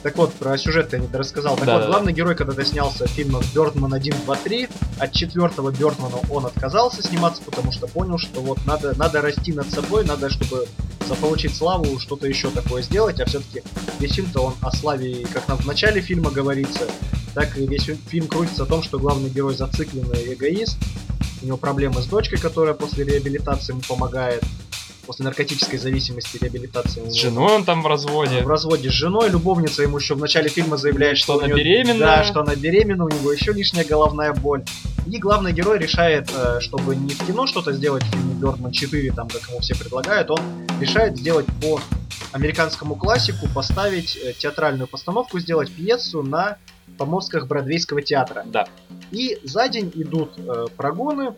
Так 0.02 0.17
вот, 0.17 0.32
про 0.35 0.56
сюжет 0.56 0.93
я 0.93 0.99
не 0.99 1.08
рассказал. 1.12 1.56
Так 1.56 1.67
Да, 1.67 1.75
вот, 1.75 1.82
да, 1.82 1.87
главный 1.88 2.12
герой 2.12 2.35
когда-то 2.35 2.64
снялся 2.64 3.06
в 3.06 3.11
фильмах 3.11 3.44
Бёрдман 3.55 3.93
1, 3.93 4.14
2, 4.25 4.37
3. 4.37 4.69
От 4.99 5.12
четвертого 5.12 5.70
Бёрдмана 5.70 6.17
он 6.31 6.47
отказался 6.47 7.02
сниматься, 7.02 7.43
потому 7.43 7.70
что 7.70 7.87
понял, 7.87 8.19
что 8.19 8.41
вот 8.41 8.58
надо, 8.67 8.97
надо 8.97 9.20
расти 9.20 9.52
над 9.52 9.70
собой, 9.70 10.05
надо, 10.05 10.31
чтобы 10.31 10.67
заполучить 11.06 11.55
славу, 11.55 11.99
что-то 11.99 12.26
еще 12.26 12.50
такое 12.50 12.82
сделать, 12.82 13.20
а 13.20 13.26
все-таки 13.26 13.62
весь 13.99 14.14
фильм-то 14.14 14.41
он 14.41 14.55
о 14.62 14.70
славе, 14.70 15.26
как 15.32 15.49
нам 15.49 15.58
в 15.58 15.67
начале 15.67 16.00
фильма 16.00 16.31
говорится, 16.31 16.87
так 17.35 17.58
и 17.58 17.67
весь 17.67 17.91
фильм 18.08 18.29
крутится 18.29 18.62
о 18.62 18.67
том, 18.67 18.82
что 18.82 18.99
главный 18.99 19.29
герой 19.29 19.55
зацикленный 19.55 20.35
эгоист, 20.35 20.79
у 21.43 21.47
него 21.47 21.56
проблемы 21.56 22.00
с 22.00 22.06
дочкой, 22.06 22.38
которая 22.38 22.75
после 22.75 23.05
реабилитации 23.05 23.73
ему 23.73 23.82
помогает, 23.87 24.44
после 25.11 25.25
наркотической 25.25 25.77
зависимости 25.77 26.39
реабилитации. 26.41 27.11
С 27.11 27.14
женой 27.14 27.57
он 27.57 27.64
там 27.64 27.83
в 27.83 27.87
разводе. 27.88 28.43
в 28.43 28.47
разводе 28.47 28.90
с 28.90 28.93
женой, 28.93 29.29
любовница 29.29 29.83
ему 29.83 29.99
еще 29.99 30.14
в 30.14 30.21
начале 30.21 30.49
фильма 30.49 30.76
заявляет, 30.76 31.19
Что 31.19 31.35
что, 31.35 31.45
она 31.45 31.52
беременна. 31.52 31.99
Да, 31.99 32.23
что 32.23 32.43
она 32.43 32.55
беременна, 32.55 33.07
у 33.07 33.09
него 33.09 33.33
еще 33.33 33.52
лишняя 33.52 33.85
головная 33.85 34.33
боль. 34.33 34.62
И 35.09 35.19
главный 35.19 35.52
герой 35.52 35.81
решает, 35.81 36.31
э, 36.33 36.61
чтобы 36.61 36.95
не 36.95 37.09
в 37.12 37.26
кино 37.26 37.49
что-то 37.49 37.73
сделать 37.73 38.05
в 38.05 38.11
фильме 38.11 38.35
Бёрдман 38.35 38.71
4, 38.71 39.11
там, 39.11 39.26
как 39.26 39.49
ему 39.49 39.59
все 39.59 39.75
предлагают, 39.75 40.31
он 40.31 40.38
решает 40.81 41.17
сделать 41.17 41.47
по 41.61 41.81
американскому 42.31 42.95
классику, 42.95 43.49
поставить 43.52 44.17
э, 44.17 44.33
театральную 44.38 44.87
постановку, 44.87 45.40
сделать 45.40 45.73
пьесу 45.73 46.23
на 46.23 46.57
помостках 46.99 47.49
Бродвейского 47.49 48.00
театра. 48.00 48.45
Да. 48.47 48.69
И 49.11 49.40
за 49.43 49.69
день 49.69 49.90
идут 49.97 50.35
э, 50.38 50.67
прогоны, 50.76 51.35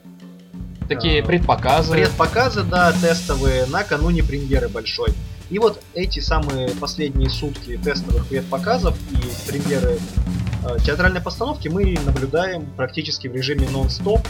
Такие 0.89 1.23
А, 1.23 1.27
предпоказы. 1.27 1.93
предпоказы, 1.93 2.63
да, 2.63 2.93
тестовые 2.93 3.67
накануне 3.67 4.23
премьеры 4.23 4.69
большой. 4.69 5.11
И 5.51 5.59
вот 5.59 5.83
эти 5.95 6.21
самые 6.21 6.71
последние 6.71 7.29
сутки 7.29 7.77
тестовых 7.77 8.27
предпоказов 8.27 8.97
и 9.11 9.51
премьеры 9.51 9.99
э, 10.65 10.79
театральной 10.85 11.21
постановки 11.21 11.69
мы 11.69 11.99
наблюдаем 12.07 12.65
практически 12.77 13.29
в 13.29 13.35
режиме 13.35 13.69
нон-стоп, 13.69 14.27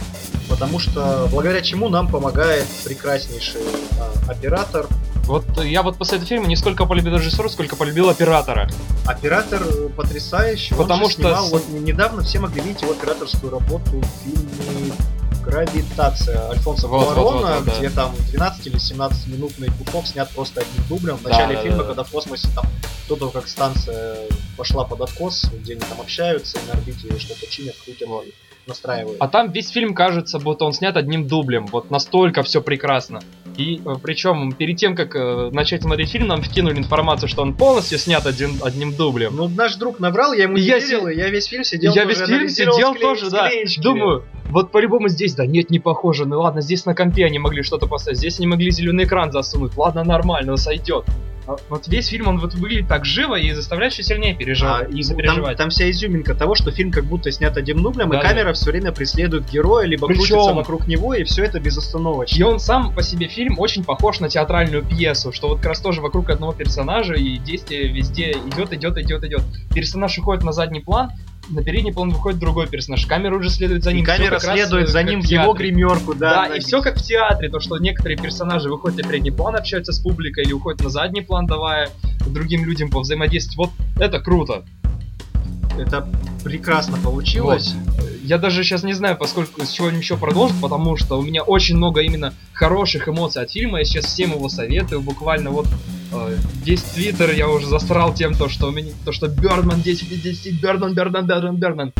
потому 0.49 0.79
что 0.79 1.29
благодаря 1.31 1.61
чему 1.61 1.87
нам 1.87 2.09
помогает 2.09 2.65
прекраснейший 2.83 3.61
э, 3.61 4.29
оператор. 4.29 4.87
Вот 5.25 5.45
я 5.63 5.81
вот 5.81 5.97
после 5.97 6.17
этого 6.17 6.27
фильма 6.27 6.47
не 6.47 6.57
сколько 6.57 6.85
полюбил 6.85 7.15
режиссера, 7.15 7.47
сколько 7.47 7.77
полюбил 7.77 8.09
оператора. 8.09 8.69
Оператор 9.05 9.61
э, 9.63 9.89
потрясающий. 9.95 10.75
Потому 10.75 11.09
что 11.09 11.21
снимал, 11.21 11.49
вот 11.51 11.69
недавно 11.69 12.23
все 12.23 12.39
могли 12.39 12.61
видеть 12.61 12.81
его 12.81 12.91
операторскую 12.91 13.49
работу 13.49 14.01
в 14.01 14.23
фильме 14.25 14.91
Гравитация 15.45 16.49
Альфонса 16.49 16.87
Вот, 16.87 17.05
вот, 17.05 17.13
Куарона, 17.15 17.47
вот, 17.47 17.55
вот, 17.59 17.65
да. 17.65 17.77
где 17.79 17.89
там 17.89 18.11
12 18.31 18.67
или 18.67 18.77
17 18.77 19.27
минутный 19.27 19.69
кусок 19.83 20.05
снят 20.07 20.29
просто 20.31 20.61
одним 20.61 20.87
дублем. 20.89 21.17
В 21.17 21.23
Да, 21.23 21.29
начале 21.29 21.55
да, 21.55 21.61
фильма, 21.61 21.77
да, 21.77 21.83
да. 21.83 21.87
когда 21.89 22.03
в 22.03 22.11
космосе 22.11 22.47
там 22.55 22.65
до 23.09 23.15
того, 23.15 23.31
как 23.31 23.47
станция 23.47 24.17
пошла 24.57 24.85
под 24.85 25.01
откос, 25.01 25.45
где 25.61 25.73
они 25.73 25.81
там 25.81 25.99
общаются 25.99 26.57
и 26.57 26.67
на 26.67 26.73
орбите 26.73 27.19
что-то 27.19 27.47
чинят, 27.47 27.75
крутят 27.83 28.07
Вот. 28.07 28.25
настраивают. 28.67 29.17
А 29.19 29.27
там 29.27 29.51
весь 29.51 29.69
фильм 29.69 29.93
кажется, 29.93 30.39
будто 30.39 30.65
он 30.65 30.73
снят 30.73 30.95
одним 30.95 31.27
дублем. 31.27 31.65
Вот 31.67 31.91
настолько 31.91 32.43
все 32.43 32.61
прекрасно. 32.61 33.21
И 33.57 33.81
э, 33.85 33.93
причем 34.01 34.51
перед 34.51 34.77
тем, 34.77 34.95
как 34.95 35.15
э, 35.15 35.49
начать 35.51 35.83
смотреть 35.83 36.09
фильм, 36.09 36.27
нам 36.27 36.41
вкинули 36.41 36.77
информацию, 36.79 37.29
что 37.29 37.43
он 37.43 37.53
полностью 37.53 37.99
снят 37.99 38.25
один, 38.25 38.59
одним 38.63 38.95
дублем. 38.95 39.35
Ну, 39.35 39.47
наш 39.47 39.75
друг 39.75 39.99
набрал, 39.99 40.33
я 40.33 40.43
ему 40.43 40.57
И 40.57 40.61
не 40.61 40.67
я 40.67 40.79
верил, 40.79 41.07
си- 41.07 41.15
я 41.15 41.29
весь 41.29 41.45
фильм 41.45 41.63
сидел 41.63 41.93
я 41.93 42.03
тоже, 42.03 42.19
весь 42.21 42.27
фильм 42.29 42.49
сидел 42.49 42.93
скле- 42.93 42.99
тоже, 43.01 43.29
да. 43.29 43.49
Думаю, 43.81 44.23
вот 44.49 44.71
по-любому 44.71 45.07
здесь, 45.07 45.35
да 45.35 45.45
нет, 45.45 45.69
не 45.69 45.79
похоже. 45.79 46.25
Ну 46.25 46.39
ладно, 46.41 46.61
здесь 46.61 46.85
на 46.85 46.95
компе 46.95 47.25
они 47.25 47.37
могли 47.39 47.61
что-то 47.63 47.85
поставить, 47.87 48.17
здесь 48.17 48.39
не 48.39 48.47
могли 48.47 48.71
зеленый 48.71 49.05
экран 49.05 49.31
засунуть. 49.31 49.77
Ладно, 49.77 50.03
нормально, 50.03 50.57
сойдет. 50.57 51.05
А 51.45 51.55
вот 51.69 51.87
весь 51.87 52.07
фильм, 52.07 52.27
он 52.27 52.39
вот 52.39 52.53
выглядит 52.53 52.87
так 52.87 53.03
живо 53.05 53.35
и 53.35 53.51
заставляет 53.51 53.93
еще 53.93 54.03
сильнее 54.03 54.33
А, 54.33 54.35
переживать. 54.37 54.89
и 54.89 54.93
там, 54.93 55.03
сопереживать. 55.03 55.57
там 55.57 55.69
вся 55.71 55.89
изюминка 55.91 56.35
того, 56.35 56.55
что 56.55 56.71
фильм 56.71 56.91
как 56.91 57.03
будто 57.05 57.31
снят 57.31 57.55
одним 57.57 57.83
дублем, 57.83 58.09
и 58.09 58.11
Да-да. 58.13 58.29
камера 58.29 58.53
все 58.53 58.71
время 58.71 58.91
преследует 58.93 59.49
героя, 59.51 59.85
либо 59.85 60.07
Причем- 60.07 60.25
крутится 60.25 60.53
вокруг 60.53 60.87
него, 60.87 61.13
и 61.13 61.23
все 61.23 61.43
это 61.43 61.59
безостановочно. 61.59 62.37
И 62.37 62.41
он 62.43 62.59
сам 62.59 62.93
по 62.93 63.03
себе 63.03 63.27
фильм 63.27 63.59
очень 63.59 63.83
похож 63.83 64.19
на 64.21 64.29
театральную 64.29 64.83
пьесу, 64.83 65.31
что 65.33 65.49
вот 65.49 65.57
как 65.57 65.67
раз 65.67 65.81
тоже 65.81 66.01
вокруг 66.01 66.29
одного 66.29 66.53
персонажа 66.53 67.15
и 67.15 67.37
действие 67.37 67.89
везде 67.89 68.31
идет, 68.31 68.71
идет, 68.73 68.97
идет, 68.97 69.23
идет. 69.23 69.41
Персонаж 69.73 70.17
уходит 70.17 70.43
на 70.43 70.53
задний 70.53 70.79
план, 70.79 71.11
на 71.49 71.63
передний 71.63 71.93
план 71.93 72.09
выходит 72.09 72.39
другой 72.39 72.67
персонаж. 72.67 73.05
Камера 73.05 73.35
уже 73.35 73.49
следует 73.49 73.83
за 73.83 73.91
И 73.91 73.95
ним. 73.95 74.05
Всё 74.05 74.17
камера 74.17 74.39
следует 74.39 74.87
э, 74.87 74.91
за 74.91 74.99
как 74.99 75.09
ним 75.09 75.21
в 75.21 75.25
его 75.25 75.53
гримерку, 75.53 76.13
да. 76.13 76.47
Да, 76.47 76.55
и 76.55 76.59
все 76.59 76.81
как 76.81 76.97
в 76.97 77.03
театре, 77.03 77.49
то 77.49 77.59
что 77.59 77.77
некоторые 77.77 78.17
персонажи 78.17 78.69
выходят 78.69 78.97
на 78.97 79.09
передний 79.09 79.31
план, 79.31 79.55
общаются 79.55 79.91
с 79.91 79.99
публикой 79.99 80.45
или 80.45 80.53
уходят 80.53 80.81
на 80.81 80.89
задний 80.89 81.21
план, 81.21 81.45
давая 81.45 81.89
другим 82.25 82.65
людям 82.65 82.89
повзаимодействовать. 82.89 83.71
Вот 83.71 84.01
это 84.01 84.19
круто. 84.19 84.63
Это 85.77 86.07
прекрасно 86.43 86.97
получилось. 86.97 87.73
Я 88.23 88.37
даже 88.37 88.63
сейчас 88.63 88.83
не 88.83 88.93
знаю, 88.93 89.17
поскольку 89.17 89.65
с 89.65 89.71
чего 89.71 89.89
еще 89.89 90.15
продолжить, 90.15 90.59
потому 90.61 90.95
что 90.95 91.19
у 91.19 91.21
меня 91.21 91.43
очень 91.43 91.75
много 91.75 92.01
именно 92.01 92.33
хороших 92.53 93.09
эмоций 93.09 93.41
от 93.41 93.51
фильма. 93.51 93.79
Я 93.79 93.85
сейчас 93.85 94.05
всем 94.05 94.31
его 94.31 94.47
советую. 94.47 95.01
Буквально 95.01 95.49
вот 95.49 95.65
э, 95.65 95.69
весь 96.63 96.81
твиттер 96.81 97.31
я 97.31 97.49
уже 97.49 97.67
засрал 97.67 98.13
тем, 98.13 98.35
то, 98.35 98.49
что 98.49 98.67
у 98.67 98.71
меня 98.71 98.91
то, 99.05 99.11
что 99.11 99.27
Бердман 99.27 99.81
10 99.81 100.11
из 100.11 100.21
10, 100.21 100.61
Бердман, 100.61 100.93
Бердман, 100.93 101.25
Бердман, 101.25 101.55
Бердман. 101.57 101.93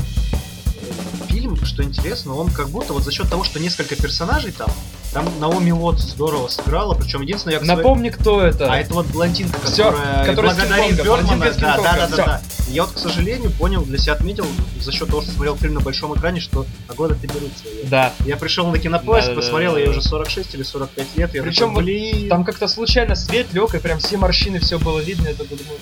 Фильм, 1.28 1.58
что 1.66 1.84
интересно, 1.84 2.36
он 2.36 2.50
как 2.50 2.70
будто 2.70 2.94
вот 2.94 3.04
за 3.04 3.12
счет 3.12 3.30
того, 3.30 3.44
что 3.44 3.60
несколько 3.60 3.96
персонажей 3.96 4.52
там, 4.52 4.70
там 5.14 5.28
Наоми 5.40 5.72
Уотс 5.72 6.02
здорово 6.04 6.48
сыграла, 6.48 6.94
причем 6.96 7.22
единственное, 7.22 7.54
я 7.54 7.60
своей- 7.60 7.76
Напомни, 7.78 8.10
кто 8.10 8.42
это. 8.42 8.72
А 8.72 8.78
это 8.80 8.94
вот 8.96 9.06
блондинка, 9.08 9.60
которая, 9.60 10.26
которая 10.26 10.56
благодарит 10.56 11.04
Бёрдмана. 11.04 11.52
Да, 11.60 11.78
да, 11.78 12.08
да, 12.08 12.16
да. 12.18 12.42
Я 12.70 12.84
вот, 12.86 12.94
к 12.94 12.98
сожалению, 12.98 13.52
понял, 13.52 13.84
для 13.84 13.98
себя 14.00 14.14
отметил, 14.14 14.46
за 14.82 14.92
счет 14.92 15.08
того, 15.10 15.22
что 15.22 15.32
смотрел 15.32 15.56
фильм 15.56 15.76
на 15.76 15.80
большом 15.82 16.14
экране, 16.18 16.40
что 16.40 16.66
погода 16.88 17.14
ты 17.16 17.28
берут 17.28 17.52
свои. 17.58 17.84
Да. 17.84 18.12
Я 18.26 18.38
пришел 18.38 18.68
на 18.68 18.80
кинопоиск, 18.80 19.30
Да, 19.30 19.36
посмотрел, 19.36 19.74
да, 19.74 19.80
ей 19.80 19.86
да. 19.86 19.92
уже 19.92 20.02
46 20.02 20.56
или 20.56 20.64
45 20.64 21.08
лет. 21.16 21.34
Я 21.36 21.44
Причем 21.44 21.70
такой, 21.70 21.84
блин, 21.84 22.30
Там 22.30 22.44
как-то 22.44 22.68
случайно 22.68 23.16
свет 23.16 23.54
лег, 23.54 23.76
и 23.76 23.80
прям 23.80 24.00
все 24.00 24.18
морщины, 24.18 24.60
все 24.60 24.80
было 24.80 25.00
видно. 25.00 25.28
Я 25.28 25.36
такой 25.36 25.58
думаю, 25.58 25.80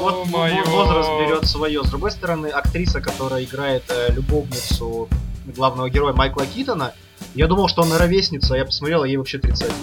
вот 0.00 0.26
«Ё-моё». 0.26 0.64
возраст 0.66 1.10
берет 1.20 1.46
свое. 1.46 1.82
С 1.82 1.88
другой 1.88 2.10
стороны, 2.12 2.46
актриса, 2.48 3.00
которая 3.00 3.42
играет 3.44 3.82
э, 3.88 4.12
любовницу 4.12 5.08
главного 5.56 5.90
героя 5.90 6.12
Майкла 6.12 6.46
Китона, 6.46 6.92
я 7.34 7.46
думал, 7.46 7.68
что 7.68 7.82
она 7.82 7.98
ровесница, 7.98 8.54
а 8.54 8.58
я 8.58 8.64
посмотрел, 8.64 9.02
а 9.02 9.08
ей 9.08 9.16
вообще 9.16 9.38
31. 9.38 9.74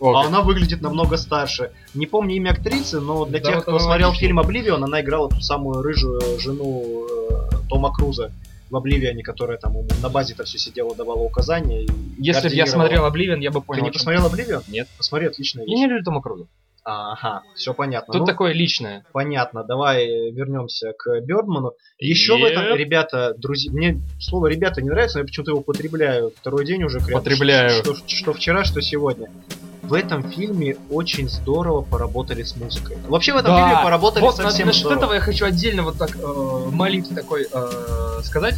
О, 0.00 0.14
А 0.16 0.26
она 0.26 0.42
выглядит 0.42 0.82
намного 0.82 1.16
старше. 1.16 1.70
Не 1.94 2.06
помню 2.06 2.34
имя 2.36 2.50
актрисы, 2.50 3.00
но 3.00 3.24
для 3.24 3.40
Да, 3.40 3.52
тех, 3.52 3.62
кто 3.62 3.78
смотрел 3.78 4.08
логично. 4.08 4.26
фильм 4.26 4.38
Обливион, 4.40 4.84
она 4.84 5.00
играла 5.00 5.28
ту 5.30 5.40
самую 5.40 5.82
рыжую 5.82 6.20
жену 6.40 7.06
э, 7.30 7.56
Тома 7.68 7.92
Круза 7.92 8.30
в 8.70 8.76
Обливионе, 8.76 9.22
которая 9.22 9.56
там 9.56 9.74
на 10.02 10.08
базе-то 10.08 10.44
все 10.44 10.58
сидела, 10.58 10.94
давала 10.94 11.20
указания. 11.22 11.86
Если 12.18 12.48
бы 12.48 12.54
я 12.54 12.66
смотрел 12.66 13.04
Обливион, 13.04 13.40
я 13.40 13.50
бы 13.50 13.60
Ты 13.60 13.66
понял. 13.66 13.82
не 13.82 13.88
о 13.88 13.92
чём. 13.92 13.98
посмотрел 13.98 14.26
Обливион? 14.26 14.62
Нет. 14.68 14.88
Посмотри, 14.98 15.28
отличная 15.28 15.64
Я 15.66 15.74
не 15.76 15.86
люблю 15.86 16.02
Тома 16.04 16.20
Круза. 16.20 16.46
Ага, 16.86 17.42
все 17.54 17.72
понятно. 17.72 18.12
Тут 18.12 18.20
Ну, 18.22 18.26
такое 18.26 18.52
личное. 18.52 19.04
Понятно, 19.12 19.64
давай 19.64 20.06
вернемся 20.32 20.92
к 20.98 21.20
Бёрдману. 21.22 21.72
Еще 21.98 22.34
в 22.36 22.40
Yep. 22.40 22.46
этом, 22.46 22.74
ребята, 22.76 23.34
друзья, 23.38 23.72
мне 23.72 24.02
слово 24.20 24.48
ребята 24.48 24.82
не 24.82 24.90
нравится, 24.90 25.16
но 25.18 25.22
я 25.22 25.26
почему-то 25.26 25.52
его 25.52 25.60
употребляю 25.60 26.32
второй 26.36 26.66
день 26.66 26.84
уже. 26.84 27.00
прям, 27.00 27.20
Потребляю. 27.20 27.70
Что, 27.70 27.94
что- 27.94 28.08
что 28.08 28.32
вчера, 28.34 28.64
что 28.64 28.82
сегодня. 28.82 29.30
В 29.82 29.92
этом 29.94 30.30
фильме 30.30 30.76
очень 30.90 31.28
здорово 31.28 31.82
поработали 31.82 32.42
с 32.42 32.56
музыкой. 32.56 32.96
Вообще 33.06 33.32
в 33.34 33.36
этом 33.36 33.54
Да. 33.54 33.68
фильме 33.68 33.82
поработали 33.84 34.22
Вот 34.22 34.36
на- 34.38 34.44
совсем 34.44 34.66
насчет 34.66 34.80
здорово. 34.82 34.98
этого 34.98 35.12
я 35.14 35.20
хочу 35.20 35.44
отдельно 35.44 35.82
вот 35.82 35.98
так 35.98 36.16
э, 36.16 36.68
маленький 36.70 37.14
такой 37.14 37.46
э, 37.50 38.22
сказать. 38.22 38.54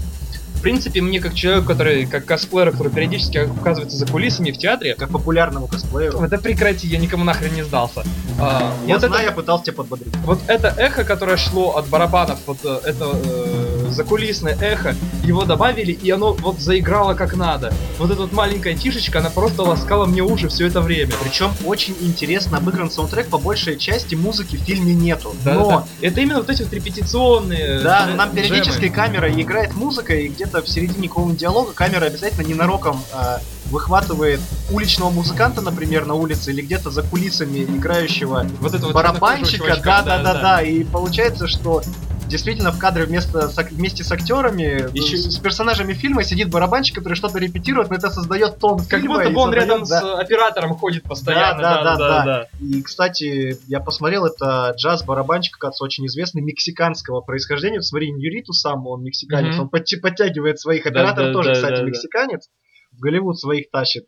В 0.57 0.63
принципе, 0.63 1.01
мне 1.01 1.21
как 1.21 1.35
человек, 1.35 1.65
который, 1.67 2.07
как 2.07 2.25
косплеер, 2.25 2.73
который 2.73 2.93
периодически 2.93 3.39
оказывается 3.39 3.97
за 3.97 4.07
кулисами 4.07 4.51
в 4.51 4.59
театре, 4.59 4.95
Как 4.95 5.11
популярному 5.11 5.67
косплееру. 5.69 6.21
это 6.23 6.39
прекрати, 6.39 6.89
я 6.89 6.99
никому 6.99 7.25
нахрен 7.25 7.55
не 7.55 7.63
сдался. 7.63 8.03
А, 8.41 8.73
Я 8.87 8.95
вот, 8.95 9.01
знаю, 9.07 9.15
это, 9.15 9.23
я 9.31 9.33
пытался 9.33 9.65
тебя 9.67 9.75
подбодрить. 9.77 10.15
вот 10.25 10.41
это 10.49 10.69
эхо, 10.77 11.05
которое 11.05 11.37
шло 11.37 11.77
от 11.77 11.89
барабанов, 11.89 12.39
вот 12.47 12.59
э, 12.65 12.81
это 12.85 13.11
э, 13.13 13.66
закулисное 13.90 14.57
эхо, 14.61 14.95
его 15.23 15.45
добавили, 15.45 15.93
и 15.93 16.11
оно 16.11 16.33
вот 16.35 16.61
заиграло 16.61 17.14
как 17.14 17.37
надо. 17.37 17.73
Вот 17.99 18.11
эта 18.11 18.23
вот 18.23 18.33
маленькая 18.33 18.76
фишечка, 18.76 19.19
она 19.19 19.31
просто 19.31 19.62
ласкала 19.62 20.07
мне 20.07 20.23
уши 20.23 20.49
все 20.49 20.66
это 20.66 20.81
время. 20.81 21.12
Причем 21.23 21.50
очень 21.64 21.97
интересно 22.00 22.59
обыгран 22.59 22.90
саундтрек, 22.90 23.28
по 23.28 23.38
большей 23.38 23.78
части 23.78 24.14
музыки 24.14 24.57
в 24.57 24.61
фильме 24.61 24.95
нету. 24.95 25.35
Да, 25.45 25.55
но 25.55 25.69
да. 25.69 25.87
Это 26.00 26.21
именно 26.21 26.38
вот 26.38 26.50
эти 26.50 26.62
вот 26.62 26.73
репетиционные. 26.73 27.81
Да, 27.81 28.09
э, 28.11 28.14
нам 28.14 28.31
периодически 28.31 28.87
джемы. 28.87 28.95
камера 28.95 29.33
играет 29.33 29.75
музыка, 29.75 30.14
и 30.14 30.28
где-то 30.28 30.62
в 30.62 30.69
середине 30.69 31.09
какого-нибудь 31.09 31.40
диалога 31.40 31.73
камера 31.73 32.05
обязательно 32.05 32.47
ненароком 32.47 33.02
а, 33.12 33.40
выхватывает 33.71 34.40
уличного 34.71 35.11
музыканта, 35.11 35.61
например, 35.61 36.07
на 36.07 36.14
улице, 36.14 36.50
или 36.50 36.62
где-то 36.62 36.90
за 36.90 37.02
кулисами 37.02 37.61
играющего 37.61 38.47
Вот 38.61 38.75
это 38.75 38.85
вот 38.85 38.95
барабанщика. 38.95 39.81
Да, 39.85 40.02
да, 40.02 40.23
да, 40.23 40.35
да. 40.35 40.62
И 40.62 40.85
получается, 40.85 41.49
что 41.49 41.83
действительно 42.28 42.73
в 42.73 42.78
кадре 42.78 43.04
вместо, 43.04 43.49
с 43.49 43.56
вместе 43.71 44.04
с 44.04 44.12
актерами, 44.12 44.90
Ещё- 44.97 45.16
с, 45.16 45.35
с 45.37 45.38
персонажами 45.38 45.92
фильма 45.92 46.23
сидит 46.25 46.50
барабанщик, 46.50 46.97
который 46.97 47.14
что-то 47.14 47.38
репетирует, 47.38 47.90
но 47.90 47.97
это 47.97 48.11
создает 48.11 48.59
тон 48.59 48.78
Как 48.87 49.00
фильма 49.00 49.16
будто 49.16 49.28
и 49.28 49.33
бы 49.33 49.40
он 49.40 49.52
создает, 49.52 49.68
рядом 49.68 49.85
да. 49.85 50.00
с 50.00 50.21
оператором 50.21 50.75
ходит 50.76 51.02
постоянно. 51.04 51.62
Да, 51.62 51.83
да, 51.85 51.97
да, 51.97 52.25
да. 52.25 52.47
И, 52.61 52.83
кстати, 52.83 53.56
я 53.68 53.80
посмотрел, 53.80 54.26
это 54.26 54.75
джаз-барабанщик, 54.76 55.56
кажется, 55.59 55.85
очень 55.85 56.06
известный, 56.06 56.42
мексиканского 56.42 57.21
происхождения. 57.21 57.80
Смотри, 57.83 58.11
Ньюриту 58.12 58.52
сам, 58.52 58.87
он 58.87 59.02
мексиканец, 59.02 59.54
Мгм. 59.54 59.62
он 59.64 59.68
подти- 59.68 60.00
подтягивает 60.00 60.59
своих. 60.59 60.85
Да, 60.85 60.90
Оператор 60.90 61.26
да, 61.26 61.33
тоже, 61.33 61.49
да, 61.50 61.54
кстати, 61.54 61.73
да, 61.73 61.80
да. 61.80 61.87
мексиканец. 61.87 62.49
В 62.92 63.00
Голливуд 63.00 63.38
своих 63.38 63.71
тащит 63.71 64.04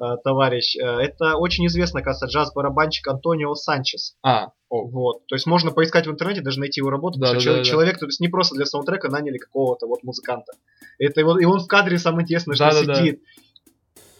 э, 0.00 0.16
товарищ. 0.24 0.74
Э, 0.76 0.98
Это 1.00 1.36
очень 1.36 1.66
известный, 1.66 2.02
кажется, 2.02 2.26
джаз-барабанщик 2.26 3.06
Антонио 3.08 3.54
Санчес. 3.54 4.14
А, 4.24 4.48
Вот. 4.74 5.26
То 5.26 5.34
есть 5.34 5.46
можно 5.46 5.70
поискать 5.70 6.06
в 6.06 6.10
интернете, 6.10 6.40
даже 6.40 6.58
найти 6.58 6.80
его 6.80 6.88
работу, 6.88 7.18
Да, 7.18 7.26
потому 7.26 7.40
что 7.40 7.50
да, 7.50 7.54
чело- 7.56 7.58
да, 7.58 7.64
да. 7.64 7.70
человек, 7.70 7.98
то 7.98 8.06
есть 8.06 8.20
не 8.20 8.28
просто 8.28 8.54
для 8.54 8.64
саундтрека 8.64 9.10
наняли 9.10 9.36
какого-то 9.36 9.86
вот 9.86 10.02
музыканта. 10.02 10.52
Это 10.98 11.20
его, 11.20 11.38
и 11.38 11.44
он 11.44 11.60
в 11.60 11.66
кадре 11.66 11.98
самое 11.98 12.22
интересное, 12.24 12.54
что 12.54 12.70
Да, 12.70 12.80
да, 12.80 12.84
да. 12.86 12.94
сидит. 12.94 13.20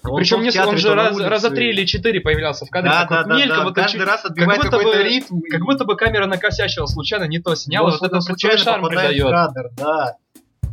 Он 0.05 0.17
Причем 0.17 0.43
не, 0.43 0.51
он 0.67 0.77
же 0.79 0.95
раз, 0.95 1.15
улице. 1.15 1.29
раза 1.29 1.51
три 1.51 1.71
или 1.71 1.85
четыре 1.87 2.21
появлялся 2.21 2.67
в 2.67 2.71
кадре. 2.71 2.91
Да, 2.91 3.07
да, 3.09 3.23
да, 3.23 3.37
мельком, 3.37 3.57
да. 3.59 3.65
вот 3.65 3.75
Каждый 3.77 4.05
раз 4.05 4.25
отбивает 4.25 4.59
будто 4.63 4.71
какой-то 4.77 4.99
бы- 4.99 5.05
ритм. 5.05 5.41
Как 5.49 5.61
будто 5.63 5.85
бы 5.85 5.97
камера 5.97 6.27
накосячила 6.27 6.87
случайно, 6.87 7.25
не 7.25 7.39
то 7.39 7.55
сняла, 7.55 7.91
Вот 7.91 8.01
вот, 8.01 8.07
это 8.11 8.21
случайно 8.21 8.59
шарм 8.59 8.89
придает. 8.89 9.23
кадр, 9.23 9.71
да. 9.77 10.17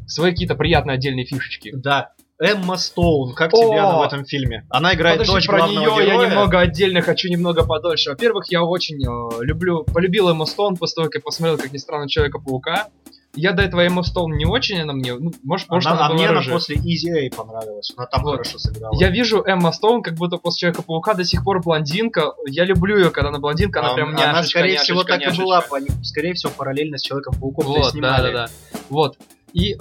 Свои 0.08 0.32
какие-то 0.32 0.56
приятные 0.56 0.96
отдельные 0.96 1.26
фишечки. 1.26 1.72
Да. 1.74 2.12
Эмма 2.42 2.78
Стоун, 2.78 3.34
как 3.34 3.54
О! 3.54 3.58
тебе 3.58 3.80
она 3.80 4.00
в 4.00 4.02
этом 4.04 4.26
фильме? 4.26 4.66
Она 4.70 4.94
играет 4.94 5.18
Подожди, 5.20 5.34
дочь 5.34 5.48
про 5.48 5.68
нее 5.68 5.82
героя. 5.82 6.06
я 6.06 6.16
немного 6.16 6.60
отдельно 6.60 7.02
хочу 7.02 7.28
немного 7.30 7.66
подольше. 7.66 8.12
Во-первых, 8.12 8.46
я 8.50 8.64
очень 8.64 8.96
э, 9.04 9.44
люблю, 9.44 9.84
полюбил 9.84 10.30
Эмму 10.30 10.46
Стоун 10.46 10.78
после 10.78 10.96
того, 10.96 11.06
как 11.08 11.16
я 11.16 11.22
посмотрел, 11.22 11.58
как 11.58 11.74
ни 11.74 11.78
странно, 11.78 12.08
Человека-паука. 12.08 12.88
Я 13.36 13.52
до 13.52 13.62
этого 13.62 13.82
Эмма 13.86 14.02
Стоун 14.04 14.32
не 14.38 14.46
очень, 14.46 14.80
она 14.82 14.94
мне, 14.94 15.14
ну, 15.14 15.32
может, 15.44 15.68
Она- 15.70 15.76
может, 15.76 15.92
она 15.92 16.06
а 16.06 16.08
была 16.08 16.18
мне 16.18 16.28
она 16.30 16.40
рыжая. 16.40 16.56
после 16.56 16.78
Easy 16.78 17.28
A 17.28 17.36
понравилась. 17.36 17.94
Она 17.96 18.08
там 18.08 18.24
Вот. 18.24 18.32
хорошо 18.32 18.58
сыграла. 18.58 18.96
Я 19.00 19.10
вижу 19.10 19.44
Эмма 19.46 19.72
Стоун, 19.72 20.02
как 20.02 20.16
будто 20.16 20.38
после 20.38 20.62
Человека-паука 20.62 21.14
до 21.14 21.24
сих 21.26 21.44
пор 21.44 21.62
блондинка. 21.62 22.34
Я 22.48 22.64
люблю 22.66 22.98
ее, 22.98 23.12
когда 23.12 23.30
она 23.30 23.40
блондинка, 23.40 23.82
она 23.82 23.92
А, 23.92 23.94
прям 23.96 24.10
она, 24.10 24.18
няшечка, 24.32 24.60
скорее 24.60 24.78
всего, 24.80 25.00
няшечка, 25.04 25.12
так 25.14 25.22
и 25.22 25.26
няшечка. 25.26 25.44
была. 25.44 25.62
по- 25.62 25.78
они, 25.78 25.88
Скорее 26.04 26.34
всего, 26.34 26.52
параллельно 26.58 26.98
с 26.98 27.02
Человеком-пауком 27.02 27.66
и 27.66 27.68
Вот, 27.68 27.84
да, 27.84 27.90
снимали. 27.92 28.34
да, 28.34 28.48
да. 28.48 28.50
Вот. 28.90 29.18
И 29.54 29.74
э, 29.74 29.78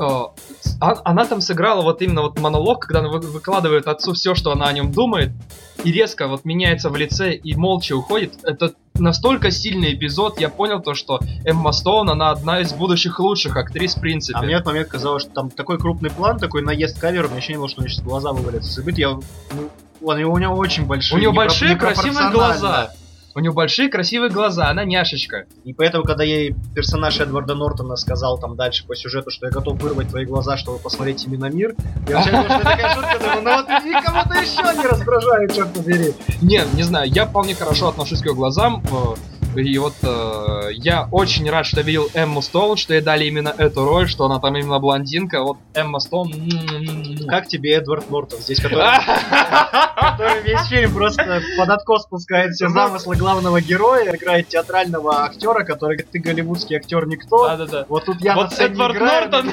с- 0.61 0.77
а- 0.81 1.01
она 1.05 1.25
там 1.27 1.41
сыграла 1.41 1.83
вот 1.83 2.01
именно 2.03 2.23
вот 2.23 2.39
монолог, 2.41 2.81
когда 2.87 3.01
она 3.01 3.09
вы- 3.11 3.21
выкладывает 3.21 3.87
отцу 3.87 4.15
все, 4.15 4.35
что 4.35 4.51
она 4.53 4.67
о 4.67 4.73
нем 4.73 4.93
думает, 4.93 5.31
и 5.85 5.93
резко 5.93 6.27
вот 6.27 6.45
меняется 6.45 6.89
в 6.91 6.97
лице 6.97 7.35
и 7.35 7.55
молча 7.55 7.95
уходит. 7.95 8.35
Это 8.43 8.73
настолько 8.95 9.51
сильный 9.51 9.95
эпизод, 9.95 10.41
я 10.41 10.49
понял 10.49 10.81
то, 10.81 10.95
что 10.95 11.21
Эмма 11.45 11.73
Стоун, 11.73 12.11
она 12.11 12.31
одна 12.31 12.61
из 12.61 12.73
будущих 12.73 13.21
лучших 13.21 13.57
актрис 13.57 13.95
в 13.95 14.01
принципе. 14.01 14.39
А 14.39 14.43
мне 14.43 14.55
в 14.57 14.61
этот 14.61 14.67
момент 14.67 14.89
казалось, 14.89 15.23
что 15.23 15.33
там 15.33 15.51
такой 15.51 15.79
крупный 15.79 16.11
план, 16.11 16.39
такой 16.39 16.63
наезд 16.63 16.99
камеры, 16.99 17.29
мне 17.29 17.37
еще 17.39 17.53
не 17.53 17.59
было, 17.59 17.69
что 17.69 17.81
у 17.81 17.85
нее 17.85 17.91
сейчас 17.93 18.05
глаза 18.05 18.33
вывалятся. 18.33 18.73
События, 18.73 19.03
я... 19.03 19.09
ну, 19.11 19.23
он- 20.03 20.19
у 20.25 20.39
него 20.39 20.57
очень 20.57 20.87
большие. 20.87 21.19
У 21.19 21.21
него 21.23 21.33
большие 21.33 21.77
красивые 21.77 22.31
глаза. 22.33 22.91
У 23.39 23.41
него 23.41 23.55
большие 23.55 23.89
красивые 23.89 24.31
глаза, 24.33 24.69
она 24.69 24.85
няшечка. 24.85 25.45
И 25.63 25.73
поэтому, 25.73 26.03
когда 26.03 26.25
ей 26.25 26.57
персонаж 26.75 27.21
Эдварда 27.21 27.55
Нортона 27.55 27.95
сказал 27.95 28.37
там 28.37 28.57
дальше 28.57 28.85
по 28.85 28.97
сюжету, 28.97 29.31
что 29.31 29.47
я 29.47 29.53
готов 29.53 29.81
вырвать 29.81 30.09
твои 30.09 30.25
глаза, 30.25 30.57
чтобы 30.57 30.81
посмотреть 30.81 31.25
именно 31.25 31.45
мир, 31.49 31.77
я 32.09 32.17
вообще 32.17 32.33
думал, 32.33 32.47
что 32.47 32.55
это 32.55 32.65
такая 32.65 32.95
шутка, 32.97 33.19
думаю, 33.21 33.43
ну 33.45 33.51
вот 33.55 33.85
никому-то 33.85 34.35
еще 34.41 34.77
не 34.77 34.87
раздражает, 34.89 35.55
черт 35.55 35.73
побери. 35.73 36.15
Не, 36.43 36.63
не 36.75 36.83
знаю, 36.83 37.09
я 37.13 37.27
вполне 37.27 37.55
хорошо 37.55 37.87
отношусь 37.87 38.23
к 38.23 38.27
ее 38.27 38.35
глазам. 38.35 38.83
э, 38.91 39.15
И 39.59 39.79
вот 39.79 39.95
э, 40.03 40.71
я 40.73 41.09
очень 41.11 41.51
рад, 41.51 41.67
что 41.67 41.81
видел 41.81 42.09
Эмму 42.15 42.43
Стоун, 42.43 42.77
что 42.77 42.95
ей 42.95 43.03
дали 43.03 43.25
именно 43.25 43.53
эту 43.57 43.85
роль, 43.85 44.09
что 44.09 44.27
она 44.27 44.39
там 44.39 44.57
именно 44.57 44.79
блондинка. 44.79 45.43
Вот 45.43 45.59
Эмма 45.75 45.99
Стоун. 45.99 46.33
Как 47.29 47.49
тебе 47.49 47.75
Эдвард 47.75 48.11
Нортон 48.11 48.41
здесь, 48.41 48.61
который, 48.63 48.93
весь 50.45 50.67
фильм 50.69 50.95
просто 50.95 51.43
под 51.57 51.69
откос 51.69 52.05
спускает 52.05 52.55
все 52.55 52.69
замыслы 52.69 53.17
главного 53.17 53.61
героя, 53.61 54.15
играет 54.15 54.49
театрального 54.49 55.25
актера, 55.25 55.65
который 55.65 55.99
ты 55.99 56.19
голливудский 56.19 56.77
актер 56.77 57.07
никто. 57.07 57.49
Да-да-да. 57.49 57.87
Вот 57.89 58.05
тут 58.05 58.21
я 58.21 58.35
Вот 58.35 58.53
Эдвард 58.59 58.99
Нортон. 59.01 59.49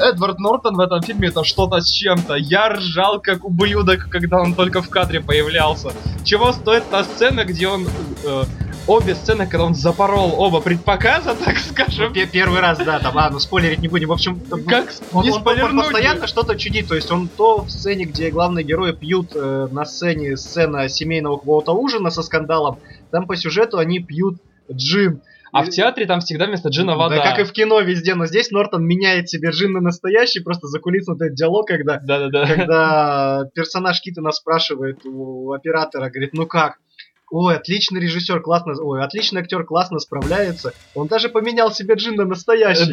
Эдвард 0.00 0.38
Нортон 0.38 0.76
в 0.76 0.80
этом 0.80 1.02
фильме 1.02 1.28
это 1.28 1.44
что-то 1.44 1.80
с 1.80 1.90
чем-то. 1.90 2.34
Я 2.34 2.70
ржал 2.70 3.20
как 3.20 3.44
ублюдок, 3.44 4.08
когда 4.10 4.40
он 4.40 4.54
только 4.54 4.82
в 4.82 4.88
кадре 4.88 5.20
появлялся. 5.20 5.92
Чего 6.24 6.52
стоит 6.52 6.88
та 6.90 7.04
сцена, 7.04 7.44
где 7.44 7.68
он... 7.68 7.86
э, 8.24 8.44
обе 8.86 9.14
сцены, 9.14 9.46
когда 9.46 9.64
он 9.64 9.74
запорол 9.74 10.34
оба 10.40 10.60
предпоказа, 10.60 11.34
так 11.44 11.58
скажем. 11.58 12.12
Пе- 12.12 12.26
Первый 12.26 12.60
раз, 12.60 12.78
да, 12.78 12.98
там, 12.98 13.14
ладно, 13.14 13.38
спойлерить 13.38 13.80
не 13.80 13.88
будем. 13.88 14.08
В 14.08 14.12
общем, 14.12 14.40
там, 14.40 14.64
Как 14.64 14.90
он, 15.12 15.24
не 15.24 15.30
он- 15.30 15.42
он 15.62 15.76
постоянно 15.78 16.26
что-то 16.26 16.56
чудит. 16.56 16.88
То 16.88 16.94
есть 16.94 17.10
он 17.10 17.28
то 17.28 17.62
в 17.62 17.70
сцене, 17.70 18.04
где 18.04 18.30
главные 18.30 18.64
герои 18.64 18.92
пьют 18.92 19.30
э, 19.34 19.68
на 19.70 19.84
сцене 19.84 20.36
сцена 20.36 20.88
семейного 20.88 21.36
какого-то 21.38 21.72
ужина 21.72 22.10
со 22.10 22.22
скандалом, 22.22 22.78
там 23.10 23.26
по 23.26 23.36
сюжету 23.36 23.78
они 23.78 24.00
пьют 24.00 24.36
джин. 24.72 25.20
А 25.52 25.64
в 25.64 25.68
театре 25.68 26.06
там 26.06 26.20
всегда 26.20 26.46
вместо 26.46 26.68
джина 26.68 26.96
вода. 26.96 27.16
Да, 27.16 27.22
как 27.24 27.40
и 27.40 27.42
в 27.42 27.50
кино 27.50 27.80
везде, 27.80 28.14
но 28.14 28.26
здесь 28.26 28.52
Нортон 28.52 28.84
меняет 28.86 29.28
себе 29.28 29.50
джин 29.50 29.72
на 29.72 29.80
настоящий, 29.80 30.38
просто 30.38 30.68
закулисный 30.68 31.16
этот 31.16 31.34
диалог, 31.34 31.66
когда, 31.66 31.98
Да-да-да. 31.98 32.46
когда 32.46 33.44
персонаж 33.52 34.00
Китона 34.00 34.30
спрашивает 34.30 35.04
у 35.04 35.52
оператора, 35.52 36.08
говорит, 36.08 36.34
ну 36.34 36.46
как? 36.46 36.76
Ой, 37.30 37.56
отличный 37.56 38.00
режиссер, 38.00 38.40
классно, 38.40 38.74
ой, 38.82 39.02
отличный 39.02 39.42
актер, 39.42 39.64
классно 39.64 40.00
справляется. 40.00 40.72
Он 40.94 41.06
даже 41.06 41.28
поменял 41.28 41.70
себе 41.70 41.94
джин 41.94 42.16
на 42.16 42.24
настоящий. 42.24 42.92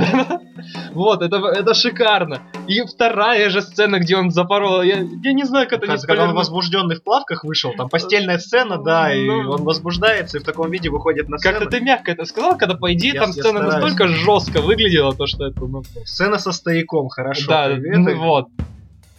Вот, 0.93 1.21
это, 1.21 1.37
это 1.37 1.73
шикарно. 1.73 2.41
И 2.67 2.81
вторая 2.81 3.49
же 3.49 3.61
сцена, 3.61 3.99
где 3.99 4.15
он 4.17 4.31
запорол. 4.31 4.81
Я, 4.81 4.97
я 5.23 5.33
не 5.33 5.43
знаю, 5.43 5.67
как 5.67 5.83
это 5.83 5.91
не 5.91 5.97
Когда 5.97 6.25
он 6.25 6.35
возбужденный 6.35 6.95
в 6.95 7.03
плавках 7.03 7.43
вышел, 7.43 7.73
там 7.75 7.89
постельная 7.89 8.37
сцена, 8.39 8.77
да, 8.77 9.13
и 9.13 9.25
Ну. 9.25 9.51
он 9.51 9.63
возбуждается 9.63 10.37
и 10.37 10.41
в 10.41 10.43
таком 10.43 10.69
виде 10.71 10.89
выходит 10.89 11.29
на 11.29 11.37
сцену. 11.37 11.59
Как-то 11.59 11.71
ты 11.71 11.83
мягко 11.83 12.11
это 12.11 12.25
сказал, 12.25 12.57
когда 12.57 12.75
по 12.75 12.93
идее 12.93 13.13
там 13.13 13.31
сцена 13.31 13.61
настолько 13.61 14.07
жестко 14.07 14.61
выглядела, 14.61 15.15
то 15.15 15.25
что 15.25 15.45
это, 15.45 15.59
ну, 15.61 15.83
Сцена 16.05 16.37
со 16.37 16.51
стояком, 16.51 17.09
хорошо. 17.09 17.47
да, 17.47 17.69
ну, 17.75 18.17
вот. 18.17 18.47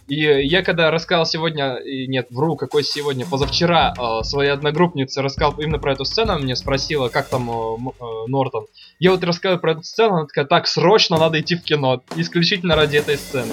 И 0.09 0.21
я 0.47 0.63
когда 0.63 0.89
рассказал 0.89 1.25
сегодня, 1.27 1.75
и 1.75 2.07
нет, 2.07 2.27
вру, 2.31 2.55
какой 2.55 2.83
сегодня, 2.83 3.27
позавчера 3.27 3.93
э, 3.95 4.23
своей 4.23 4.49
одногруппнице 4.49 5.21
рассказал 5.21 5.53
именно 5.59 5.77
про 5.77 5.93
эту 5.93 6.03
сцену, 6.03 6.33
она 6.33 6.41
мне 6.41 6.55
спросила, 6.55 7.09
как 7.09 7.27
там 7.27 7.49
э, 7.49 7.77
э, 7.99 8.03
Нортон. 8.27 8.65
Я 8.97 9.11
вот 9.11 9.23
рассказал 9.23 9.59
про 9.59 9.73
эту 9.73 9.83
сцену, 9.83 10.15
она 10.15 10.25
такая, 10.25 10.45
так, 10.45 10.67
срочно 10.67 11.17
надо 11.17 11.39
идти 11.39 11.55
в 11.55 11.61
кино, 11.61 12.01
исключительно 12.15 12.75
ради 12.75 12.97
этой 12.97 13.17
сцены. 13.17 13.51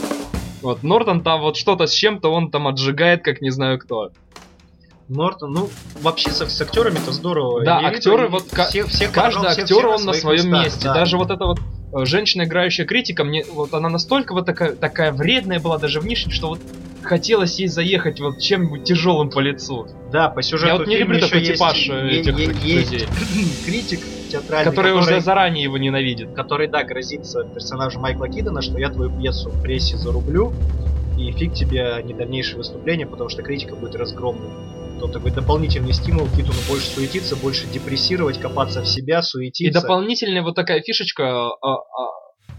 Вот, 0.62 0.82
Нортон 0.82 1.22
там 1.22 1.42
вот 1.42 1.58
что-то 1.58 1.86
с 1.86 1.92
чем-то, 1.92 2.32
он 2.32 2.50
там 2.50 2.66
отжигает, 2.68 3.22
как 3.22 3.42
не 3.42 3.50
знаю 3.50 3.78
кто. 3.78 4.10
Нортон, 5.08 5.52
ну, 5.52 5.68
вообще 6.00 6.30
с, 6.30 6.44
с 6.44 6.60
актерами-то 6.60 7.12
здорово. 7.12 7.64
Да, 7.64 7.80
Нерито, 7.80 7.96
актеры 7.96 8.24
и 8.24 8.28
вот 8.28 8.44
все, 8.46 8.84
все 8.86 9.08
Каждый 9.08 9.46
актер, 9.46 9.86
он 9.86 10.04
на 10.04 10.14
своем 10.14 10.50
месте. 10.50 10.84
да. 10.84 10.94
Даже 10.94 11.18
вот 11.18 11.30
эта 11.30 11.44
вот 11.44 11.60
женщина, 12.04 12.42
играющая 12.42 12.84
критика, 12.84 13.24
мне 13.24 13.44
вот 13.52 13.72
она 13.72 13.88
настолько 13.88 14.32
вот 14.34 14.44
такая, 14.46 14.72
такая 14.72 15.12
вредная 15.12 15.60
была 15.60 15.78
даже 15.78 16.00
внешне, 16.00 16.32
что 16.32 16.48
вот 16.48 16.60
хотелось 17.02 17.58
ей 17.58 17.68
заехать 17.68 18.20
вот 18.20 18.40
чем-нибудь 18.40 18.84
тяжелым 18.84 19.30
по 19.30 19.38
лицу. 19.38 19.86
Да, 20.12 20.28
по 20.28 20.42
сюжету 20.42 20.72
Я 20.72 20.78
вот 20.78 20.86
не 20.88 20.96
люблю 20.98 21.20
такой 21.20 21.40
есть- 21.40 21.52
типаж 21.54 21.88
э, 21.88 22.08
е- 22.10 22.20
этих 22.20 22.38
есть 22.64 22.92
людей, 22.92 23.06
критик 23.66 24.00
театральный, 24.30 24.64
которые 24.64 24.94
который, 24.94 25.14
уже 25.16 25.20
заранее 25.20 25.62
его 25.62 25.78
ненавидят. 25.78 26.34
который, 26.34 26.66
да, 26.66 26.82
грозится 26.82 27.44
персонажу 27.44 28.00
Майкла 28.00 28.28
Кидона, 28.28 28.60
что 28.60 28.76
я 28.78 28.90
твою 28.90 29.10
пьесу 29.10 29.50
в 29.50 29.62
прессе 29.62 29.96
зарублю, 29.96 30.52
и 31.16 31.30
фиг 31.32 31.54
тебе 31.54 32.02
не 32.04 32.12
дальнейшее 32.12 32.58
выступление, 32.58 33.06
потому 33.06 33.30
что 33.30 33.42
критика 33.42 33.74
будет 33.76 33.94
разгромной. 33.94 34.48
То 34.98 35.08
такой 35.08 35.30
дополнительный 35.30 35.92
стимул 35.92 36.26
Китону 36.28 36.58
больше 36.68 36.86
суетиться, 36.88 37.36
больше 37.36 37.66
депрессировать, 37.66 38.40
копаться 38.40 38.80
в 38.82 38.88
себя, 38.88 39.18
И 39.18 39.22
суетиться. 39.22 39.80
дополнительная 39.80 40.42
вот 40.42 40.54
такая 40.54 40.80
фишечка, 40.80 41.48
а, 41.50 41.74
а, 41.74 41.80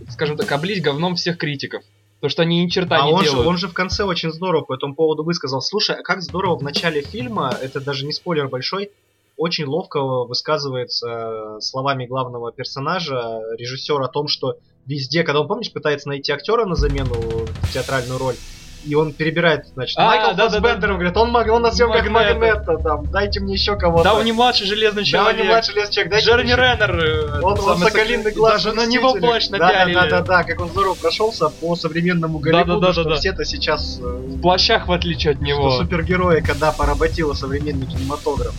скажем 0.10 0.38
так, 0.38 0.52
облить 0.52 0.84
говном 0.84 1.16
всех 1.16 1.38
критиков. 1.38 1.84
То, 2.22 2.30
что 2.30 2.44
они 2.44 2.64
ни 2.64 2.70
черта 2.70 3.04
А 3.04 3.08
не 3.08 3.14
он 3.14 3.24
же, 3.24 3.30
делают. 3.32 3.48
он 3.48 3.58
же 3.58 3.68
в 3.68 3.74
конце 3.74 4.04
очень 4.04 4.32
здорово 4.32 4.64
по 4.66 4.74
этому 4.76 4.96
поводу 4.96 5.24
высказал. 5.24 5.62
Слушай, 5.62 5.98
а 5.98 6.04
как 6.04 6.22
здорово 6.22 6.58
в 6.58 6.64
начале 6.64 7.02
фильма, 7.02 7.56
это 7.62 7.80
даже 7.80 8.06
не 8.06 8.14
спойлер 8.14 8.48
большой, 8.48 8.92
очень 9.36 9.66
ловко 9.66 10.00
высказывается 10.26 11.58
словами 11.60 12.06
главного 12.06 12.52
персонажа, 12.52 13.40
режиссера 13.58 14.06
о 14.06 14.10
том, 14.10 14.28
что 14.28 14.58
везде, 14.86 15.24
когда 15.24 15.42
он, 15.42 15.48
помнишь, 15.48 15.72
пытается 15.72 16.08
найти 16.08 16.32
актера 16.32 16.66
на 16.66 16.76
замену 16.76 17.14
в 17.16 17.74
театральную 17.74 18.18
роль, 18.20 18.36
и 18.88 18.96
он 18.96 19.14
перебирает, 19.14 19.66
значит, 19.74 19.98
А, 19.98 20.06
Майкл 20.06 20.28
да-да-да. 20.36 20.50
Фассбендер, 20.50 20.92
он 20.92 20.96
говорит, 20.98 21.18
он, 21.18 21.36
он 21.36 21.62
на 21.62 21.72
съемках. 21.72 22.10
Магнета, 22.10 22.78
там, 22.78 23.06
дайте 23.12 23.40
мне 23.40 23.54
еще 23.54 23.76
кого-то. 23.76 24.04
Да, 24.04 24.14
он 24.16 24.26
не 24.26 24.32
младший 24.32 24.66
железный 24.68 25.04
Да, 25.04 25.20
он 25.20 25.26
человек. 25.26 25.42
не 25.42 25.48
младший 25.48 25.76
лес 25.76 25.90
человек, 25.90 26.12
дайте 26.12 26.30
еще- 26.32 26.38
Реннер. 26.38 27.00
э, 27.00 27.42
он, 27.42 27.60
он 27.60 27.78
соколиный 27.80 28.24
сок- 28.32 28.34
глаз. 28.34 28.64
Даже 28.64 28.76
на 28.76 28.86
него 28.86 29.14
плащ 29.16 29.48
да, 29.50 29.58
напялили. 29.58 29.94
Да, 29.96 30.02
да, 30.04 30.10
да, 30.10 30.22
да, 30.22 30.44
как 30.44 30.62
он 30.62 30.70
здорово 30.70 30.94
прошелся 30.96 31.50
по 31.50 31.76
современному 31.76 32.40
Да, 32.40 32.46
да, 32.52 32.58
Голливуду, 32.64 32.80
да, 32.82 32.88
да, 32.88 32.94
что 32.94 33.04
да. 33.04 33.16
все-то 33.16 33.46
сейчас 33.46 34.00
э, 34.02 34.04
В 34.04 34.42
плащах, 34.42 34.88
в 34.88 34.92
отличие 34.92 35.34
от 35.34 35.42
него. 35.42 35.70
что 35.72 35.84
супергерои, 35.84 36.42
когда 36.42 36.72
поработила 36.72 37.34
современный 37.34 37.86
кинематограф. 37.86 38.54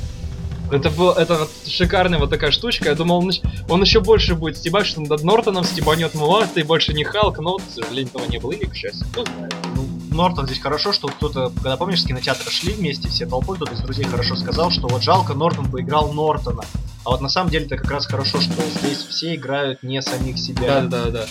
Это 0.71 0.91
был, 0.91 1.13
это 1.13 1.35
вот 1.35 1.51
шикарная 1.67 2.19
вот 2.19 2.29
такая 2.29 2.51
штучка. 2.51 2.91
Я 2.91 2.95
думал, 2.95 3.19
он, 3.21 3.31
он 3.71 3.81
еще 3.81 4.01
больше 4.01 4.35
будет 4.35 4.59
стебать, 4.59 4.85
что 4.87 5.01
над 5.01 5.25
Нортоном 5.25 5.65
стебанет, 5.65 6.15
ладно, 6.15 6.47
ты 6.53 6.63
больше 6.63 6.93
не 6.93 7.05
Халк, 7.05 7.39
но, 7.39 7.57
к 7.57 7.63
сожалению, 7.75 8.09
этого 8.15 8.27
не 8.31 8.37
было, 8.39 8.53
или, 8.53 8.67
к 8.67 8.75
счастью, 8.75 9.07
кто 9.11 9.25
знает. 9.25 9.55
Ну, 9.75 9.89
Нортон 10.19 10.47
здесь 10.47 10.59
хорошо, 10.59 10.93
что 10.93 11.07
кто-то, 11.07 11.51
когда 11.55 11.77
помнишь, 11.77 12.03
с 12.03 12.05
кинотеатра 12.05 12.51
шли 12.51 12.73
вместе, 12.73 13.09
все 13.09 13.25
толпой, 13.25 13.55
кто-то 13.55 13.75
из 13.75 13.81
друзей 13.81 14.05
хорошо 14.05 14.35
сказал, 14.35 14.73
что 14.73 14.89
вот 14.89 15.01
жалко, 15.01 15.33
Нортон 15.35 15.71
поиграл 15.71 16.13
Нортона. 16.13 16.65
А 17.05 17.11
вот 17.11 17.21
на 17.21 17.29
самом 17.29 17.51
деле 17.51 17.67
это 17.67 17.77
как 17.77 17.89
раз 17.89 18.07
хорошо, 18.07 18.41
что 18.41 18.61
здесь 18.69 18.99
все 18.99 19.37
играют 19.37 19.85
не 19.85 20.03
самих 20.03 20.37
себя, 20.39 20.81
Да-да-да. 20.81 21.27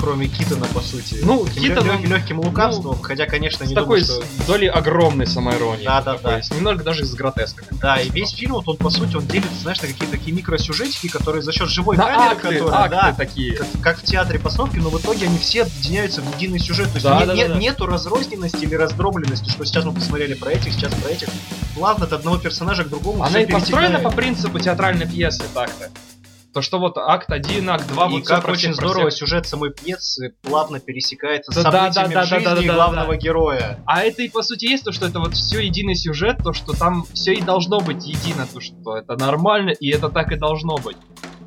Кроме 0.00 0.28
Китона, 0.28 0.66
по 0.66 0.80
сути. 0.80 1.18
Ну, 1.22 1.44
Таким 1.44 1.62
Китон, 1.74 1.86
лё- 1.86 1.94
он- 1.96 2.04
легким 2.04 2.40
лукавством, 2.40 3.00
хотя, 3.00 3.26
конечно, 3.26 3.64
не 3.64 3.74
такой 3.74 4.02
думаю, 4.02 4.22
что... 4.22 4.42
с 4.42 4.46
долей 4.46 4.68
огромной 4.68 5.26
самоиронии. 5.26 5.84
Да-да-да. 5.84 6.18
такой, 6.18 6.42
с- 6.42 6.50
Немного 6.50 6.82
даже 6.82 7.04
с 7.04 7.14
гротесками. 7.14 7.68
Да, 7.80 8.00
и 8.00 8.08
весь 8.10 8.30
фильм, 8.30 8.52
вот 8.52 8.68
он, 8.68 8.76
по 8.76 8.90
сути, 8.90 9.16
он 9.16 9.26
делится, 9.26 9.54
знаешь, 9.62 9.80
на 9.82 9.88
какие-то 9.88 10.12
такие 10.12 10.34
микросюжетики, 10.36 11.08
которые 11.08 11.42
за 11.42 11.52
счет 11.52 11.68
живой 11.68 11.96
На 11.96 12.06
камеры, 12.06 12.30
акты, 12.32 12.48
которая, 12.58 12.80
акты 12.80 12.96
да, 12.96 13.14
такие. 13.16 13.56
как, 13.56 13.66
как 13.82 13.98
в 13.98 14.02
театре 14.02 14.38
постановки, 14.38 14.76
но 14.78 14.90
в 14.90 14.98
итоге 15.00 15.26
они 15.26 15.38
все 15.38 15.62
объединяются 15.62 16.22
в 16.22 16.34
единый 16.36 16.58
сюжет. 16.58 16.86
То 16.88 16.94
есть 16.94 17.04
Да, 17.04 17.20
не- 17.20 17.26
да, 17.26 17.34
не- 17.34 17.42
да, 17.48 17.54
да. 17.54 17.60
нету 17.60 17.86
разрозненности 17.86 18.64
или 18.64 18.74
раздробленности, 18.74 19.48
что 19.50 19.64
сейчас 19.64 19.84
мы 19.84 19.92
посмотрели 19.92 20.34
про 20.34 20.52
этих, 20.52 20.72
сейчас 20.72 20.92
про 20.94 21.10
этих. 21.10 21.28
Плавно 21.74 22.04
от 22.06 22.12
одного 22.12 22.38
персонажа 22.38 22.84
к 22.84 22.88
другому 22.88 23.22
Она 23.24 23.40
и 23.42 23.46
построена 23.46 23.98
по 23.98 24.10
принципу 24.10 24.58
театральной 24.58 25.06
пьесы 25.06 25.42
так-то. 25.54 25.90
То, 26.52 26.62
что 26.62 26.78
вот 26.78 26.98
акт 26.98 27.30
1, 27.30 27.68
акт 27.70 27.86
2, 27.88 28.06
И 28.06 28.10
вот 28.10 28.26
как 28.26 28.48
очень 28.48 28.74
здорово 28.74 29.10
всех. 29.10 29.20
сюжет 29.28 29.46
самой 29.46 29.70
пьесы 29.70 30.34
плавно 30.42 30.80
пересекается 30.80 31.52
Да, 31.52 31.60
с 31.60 31.62
событиями 31.62 32.14
да, 32.14 32.20
да, 32.20 32.26
в 32.26 32.28
жизни 32.28 32.44
да, 32.44 32.54
да, 32.56 32.62
да, 32.62 32.74
главного 32.74 33.12
да. 33.12 33.16
героя. 33.16 33.78
А 33.86 34.02
это 34.02 34.22
и 34.22 34.28
по 34.28 34.42
сути 34.42 34.64
есть 34.64 34.84
то, 34.84 34.90
что 34.92 35.06
это 35.06 35.20
вот 35.20 35.34
все 35.34 35.60
единый 35.60 35.94
сюжет, 35.94 36.38
то, 36.42 36.52
что 36.52 36.72
там 36.72 37.04
все 37.12 37.34
и 37.34 37.40
должно 37.40 37.80
быть 37.80 38.04
едино, 38.04 38.48
то, 38.52 38.60
что 38.60 38.96
это 38.96 39.16
нормально, 39.16 39.70
и 39.70 39.90
это 39.90 40.08
так 40.08 40.32
и 40.32 40.36
должно 40.36 40.76
быть. 40.78 40.96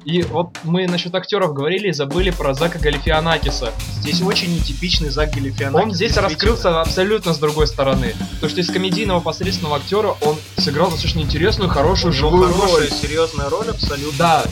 И 0.05 0.21
вот 0.21 0.57
мы 0.65 0.85
насчет 0.85 1.15
актеров 1.15 1.53
говорили 1.53 1.87
и 1.87 1.93
забыли 1.93 2.29
про 2.31 2.53
Зака 2.53 2.77
Галифианакиса. 2.77 3.71
Здесь 4.01 4.21
очень 4.21 4.53
нетипичный 4.53 5.07
Зак 5.09 5.31
Галифианакис. 5.31 5.85
Он 5.85 5.93
здесь 5.93 6.17
раскрылся 6.17 6.81
абсолютно 6.81 7.33
с 7.33 7.37
другой 7.39 7.67
стороны. 7.67 8.13
То, 8.41 8.49
что 8.49 8.59
из 8.59 8.69
комедийного 8.69 9.21
посредственного 9.21 9.77
актера 9.77 10.13
он 10.21 10.35
сыграл 10.57 10.89
достаточно 10.91 11.21
интересную, 11.21 11.69
хорошую, 11.69 12.13
него 12.13 12.29
живую 12.29 12.53
хорошая, 12.53 12.89
роль. 12.89 12.89
серьезная 12.91 13.49
роль 13.49 13.69
абсолютно. 13.69 14.17
Да, 14.17 14.43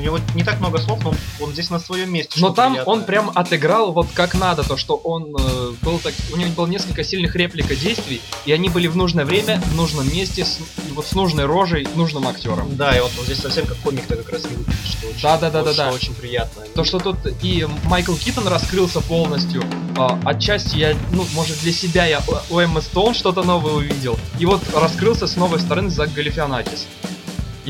у 0.00 0.02
него 0.02 0.18
не 0.34 0.42
так 0.42 0.60
много 0.60 0.78
слов, 0.78 1.04
но 1.04 1.14
он, 1.40 1.52
здесь 1.52 1.68
на 1.68 1.78
своем 1.78 2.12
месте. 2.12 2.40
Но 2.40 2.50
там 2.50 2.72
приятно. 2.72 2.92
он 2.92 3.04
прям 3.04 3.30
отыграл 3.34 3.92
вот 3.92 4.08
как 4.14 4.34
надо, 4.34 4.62
то 4.66 4.76
что 4.76 4.96
он 4.96 5.36
э, 5.38 5.72
был 5.82 5.98
так, 5.98 6.14
у 6.32 6.36
него 6.36 6.50
было 6.52 6.66
несколько 6.66 7.04
сильных 7.04 7.36
реплик 7.36 7.70
и 7.70 7.76
действий, 7.76 8.22
и 8.46 8.52
они 8.52 8.70
были 8.70 8.86
в 8.86 8.96
нужное 8.96 9.26
время, 9.26 9.60
в 9.60 9.74
нужном 9.76 10.10
месте, 10.10 10.44
с, 10.44 10.58
и 10.88 10.92
вот 10.92 11.06
с 11.06 11.12
нужной 11.12 11.44
рожей, 11.44 11.86
нужным 11.94 12.26
актером. 12.26 12.74
Да, 12.76 12.96
и 12.96 13.00
вот 13.00 13.12
он 13.18 13.24
здесь 13.26 13.38
совсем 13.38 13.66
как 13.66 13.76
комик-то 13.78 14.16
как 14.16 14.30
раз 14.30 14.44
не 14.44 14.56
выглядит, 14.56 14.86
что 14.86 15.08
очень, 15.08 15.22
Да-да-да-да-да. 15.22 15.90
что 15.90 15.94
очень 15.94 16.14
приятно. 16.14 16.62
То, 16.74 16.84
что 16.84 16.98
тут 16.98 17.18
и 17.42 17.66
Майкл 17.84 18.14
Китон 18.14 18.48
раскрылся 18.48 19.00
полностью, 19.00 19.62
а, 19.98 20.18
отчасти 20.24 20.76
я, 20.76 20.96
ну, 21.12 21.26
может, 21.34 21.60
для 21.60 21.72
себя 21.72 22.06
я 22.06 22.22
у 22.48 22.58
Эммы 22.58 22.80
Стоун 22.80 23.14
что-то 23.14 23.42
новое 23.42 23.72
увидел, 23.72 24.18
и 24.38 24.46
вот 24.46 24.62
раскрылся 24.74 25.26
с 25.26 25.36
новой 25.36 25.60
стороны 25.60 25.90
Зак 25.90 26.12
Галифианакис. 26.14 26.86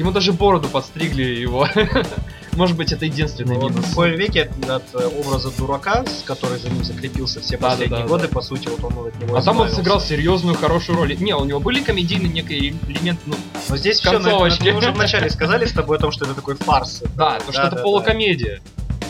Ему 0.00 0.12
даже 0.12 0.32
бороду 0.32 0.66
подстригли 0.66 1.22
его. 1.22 1.68
Может 2.54 2.74
быть, 2.74 2.90
это 2.90 3.04
единственный 3.04 3.58
Ну, 3.58 3.68
минус. 3.68 3.84
в 3.84 3.94
коем 3.94 4.14
веке 4.18 4.44
от, 4.44 4.70
от, 4.70 4.94
э, 4.94 5.06
образа 5.06 5.50
дурака, 5.50 6.06
с 6.06 6.22
который 6.22 6.58
за 6.58 6.70
ним 6.70 6.82
закрепился 6.82 7.40
все 7.42 7.58
Да, 7.58 7.60
да, 7.60 7.68
последние 7.72 8.00
да, 8.04 8.06
годы, 8.08 8.22
да. 8.26 8.28
по 8.32 8.40
сути, 8.40 8.68
вот 8.68 8.82
он 8.82 9.08
от 9.08 9.20
него 9.20 9.36
А 9.36 9.42
там 9.42 9.60
он 9.60 9.68
сыграл 9.68 10.00
серьезную, 10.00 10.56
хорошую 10.56 10.96
роль. 10.96 11.14
Не, 11.18 11.36
у 11.36 11.44
него 11.44 11.60
были 11.60 11.82
комедийные 11.82 12.32
некие 12.32 12.70
элементы, 12.88 13.20
ну, 13.26 13.34
Но 13.68 13.76
здесь 13.76 14.00
все, 14.00 14.10
концовочки. 14.12 14.70
мы 14.70 14.78
уже 14.78 14.90
вначале 14.90 15.28
сказали 15.28 15.66
с 15.66 15.72
тобой 15.72 15.98
о 15.98 16.00
том, 16.00 16.12
что 16.12 16.24
это 16.24 16.32
такой 16.32 16.54
фарс. 16.54 17.02
Да, 17.14 17.38
то, 17.38 17.52
что 17.52 17.60
это 17.60 17.76
да, 17.76 17.82
полукомедия. 17.82 18.62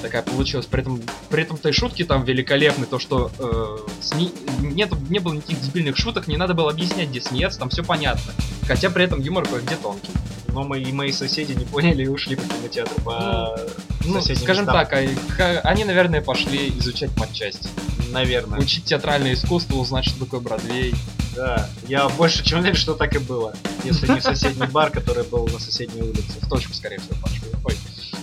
Такая 0.02 0.22
получилась. 0.22 0.66
При 0.66 0.80
этом, 0.80 1.00
при 1.28 1.42
этом-то 1.44 1.68
и 1.68 1.72
шутки 1.72 2.02
там 2.04 2.24
великолепны. 2.24 2.86
То, 2.86 2.98
что 2.98 3.30
э, 3.38 3.76
сми- 4.02 4.32
нет, 4.60 4.90
не 5.08 5.20
было 5.20 5.34
никаких 5.34 5.60
дебильных 5.60 5.96
шуток, 5.96 6.26
не 6.26 6.36
надо 6.36 6.54
было 6.54 6.70
объяснять, 6.72 7.10
где 7.10 7.20
смеяться, 7.20 7.60
там 7.60 7.68
все 7.68 7.84
понятно. 7.84 8.32
Хотя 8.66 8.90
при 8.90 9.04
этом 9.04 9.20
юмор 9.20 9.46
кое-где 9.46 9.76
тонкий. 9.76 10.10
Но 10.52 10.64
мы 10.64 10.80
и 10.80 10.92
мои 10.92 11.12
соседи 11.12 11.52
не 11.52 11.64
поняли 11.64 12.04
и 12.04 12.08
ушли 12.08 12.36
по 12.36 12.42
кинотеатру 12.42 13.02
по 13.04 13.56
Ну, 14.04 14.14
соседним 14.20 14.42
скажем 14.44 14.64
местам. 14.64 14.74
так, 14.86 14.92
а- 14.92 15.32
ха- 15.36 15.60
они, 15.64 15.84
наверное, 15.84 16.20
пошли 16.20 16.70
изучать 16.78 17.10
матчасть. 17.16 17.68
Наверное. 18.10 18.58
Учить 18.58 18.84
театральное 18.84 19.34
искусство, 19.34 19.76
узнать, 19.76 20.04
что 20.04 20.18
такое 20.24 20.40
Бродвей. 20.40 20.94
Да. 21.36 21.68
Я 21.86 22.08
больше 22.08 22.44
чем 22.44 22.58
уверен, 22.58 22.74
что 22.76 22.94
так 22.94 23.14
и 23.14 23.18
было. 23.18 23.54
Если 23.84 24.08
не 24.12 24.20
соседний 24.20 24.66
бар, 24.66 24.90
который 24.90 25.22
был 25.24 25.46
на 25.46 25.58
соседней 25.60 26.02
улице. 26.02 26.32
В 26.42 26.48
точку, 26.48 26.74
скорее 26.74 26.98
всего, 26.98 27.14
пошли. 27.22 27.40
Ой. 27.64 27.76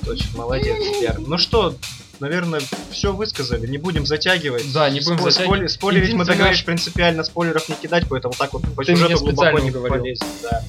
Точно, 0.06 0.38
молодец, 0.38 0.76
Пьер. 1.00 1.20
Ну 1.26 1.38
что, 1.38 1.76
наверное, 2.20 2.62
все 2.92 3.14
высказали. 3.14 3.66
Не 3.68 3.78
будем 3.78 4.06
затягивать. 4.06 4.72
Да, 4.74 4.90
не 4.90 5.00
будем 5.00 5.16
Спо- 5.20 5.32
затягивать. 5.32 5.48
спойлер- 5.48 5.70
Спойлерить 5.70 6.14
мы 6.14 6.26
договорились 6.26 6.62
принципиально 6.64 7.24
спойлеров 7.24 7.70
не 7.70 7.76
кидать, 7.76 8.04
поэтому 8.10 8.34
так 8.38 8.52
вот 8.54 8.64
по 8.76 8.84
Ты 8.84 8.94
сюжету 8.96 9.20
глубоко 9.24 9.60
не 9.60 9.72
говорил. 9.72 10.00
полезем. 10.02 10.28
Да. 10.44 10.64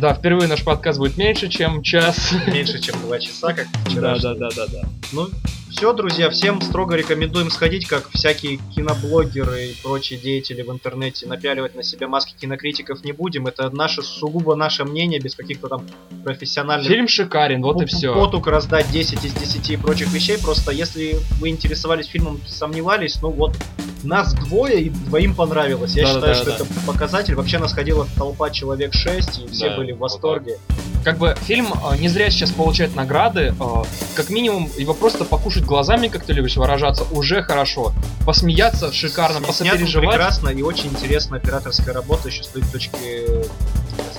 Да, 0.00 0.14
впервые 0.14 0.48
наш 0.48 0.64
подкаст 0.64 0.98
будет 0.98 1.18
меньше, 1.18 1.48
чем 1.48 1.82
час. 1.82 2.32
Меньше, 2.46 2.80
чем 2.80 2.98
два 3.02 3.18
часа, 3.18 3.52
как 3.52 3.66
вчера. 3.84 4.18
да, 4.18 4.34
да, 4.34 4.48
да. 4.48 4.88
Ну, 5.12 5.28
все, 5.70 5.92
друзья, 5.92 6.30
всем 6.30 6.60
строго 6.60 6.96
рекомендуем 6.96 7.50
сходить, 7.50 7.86
как 7.86 8.08
всякие 8.10 8.58
киноблогеры 8.74 9.66
и 9.66 9.74
прочие 9.82 10.18
деятели 10.18 10.62
в 10.62 10.70
интернете. 10.70 11.26
Напяливать 11.26 11.74
на 11.74 11.82
себя 11.82 12.08
маски 12.08 12.34
кинокритиков 12.38 13.04
не 13.04 13.12
будем. 13.12 13.46
Это 13.46 13.70
наше, 13.70 14.02
сугубо 14.02 14.54
наше 14.56 14.84
мнение, 14.84 15.20
без 15.20 15.34
каких-то 15.34 15.68
там 15.68 15.86
профессиональных 16.24 16.88
Фильм 16.88 17.08
шикарен, 17.08 17.62
вот 17.62 17.80
и 17.82 17.86
все. 17.86 18.12
потуг 18.12 18.46
раздать 18.48 18.90
10 18.90 19.24
из 19.24 19.32
10 19.32 19.70
и 19.70 19.76
прочих 19.76 20.12
вещей. 20.12 20.38
Просто 20.38 20.72
если 20.72 21.16
вы 21.38 21.48
интересовались 21.50 22.06
фильмом, 22.06 22.40
сомневались, 22.46 23.22
ну 23.22 23.30
вот 23.30 23.56
нас 24.02 24.34
двое 24.34 24.80
и 24.80 24.90
двоим 24.90 25.34
понравилось. 25.34 25.94
Я 25.94 26.04
Да-да-да, 26.04 26.34
считаю, 26.34 26.56
что 26.56 26.64
да. 26.64 26.70
это 26.70 26.86
показатель. 26.86 27.34
Вообще 27.34 27.58
нас 27.58 27.72
ходила 27.72 28.06
толпа 28.16 28.50
человек 28.50 28.92
6, 28.94 29.44
и 29.44 29.48
все 29.48 29.70
Да, 29.70 29.76
были 29.76 29.92
в 29.92 29.98
вот 29.98 30.10
восторге. 30.10 30.58
Как 31.04 31.16
бы 31.18 31.34
фильм 31.46 31.72
э, 31.72 31.96
не 31.98 32.08
зря 32.08 32.30
сейчас 32.30 32.50
получает 32.50 32.94
награды. 32.94 33.54
э, 33.58 33.82
как 34.14 34.28
минимум, 34.30 34.70
его 34.76 34.92
просто 34.94 35.24
покушать 35.24 35.64
глазами, 35.64 36.08
как 36.08 36.24
ты 36.24 36.32
любишь 36.34 36.56
выражаться, 36.56 37.04
уже 37.10 37.42
хорошо. 37.42 37.92
Посмеяться 38.26 38.92
шикарно, 38.92 39.36
Снят 39.38 39.46
посопереживать. 39.48 40.08
прекрасно 40.10 40.48
и 40.50 40.62
очень 40.62 40.90
интересная 40.90 41.38
операторская 41.38 41.94
работа 41.94 42.28
еще 42.28 42.42
с 42.42 42.48
той 42.48 42.62
точки 42.70 43.24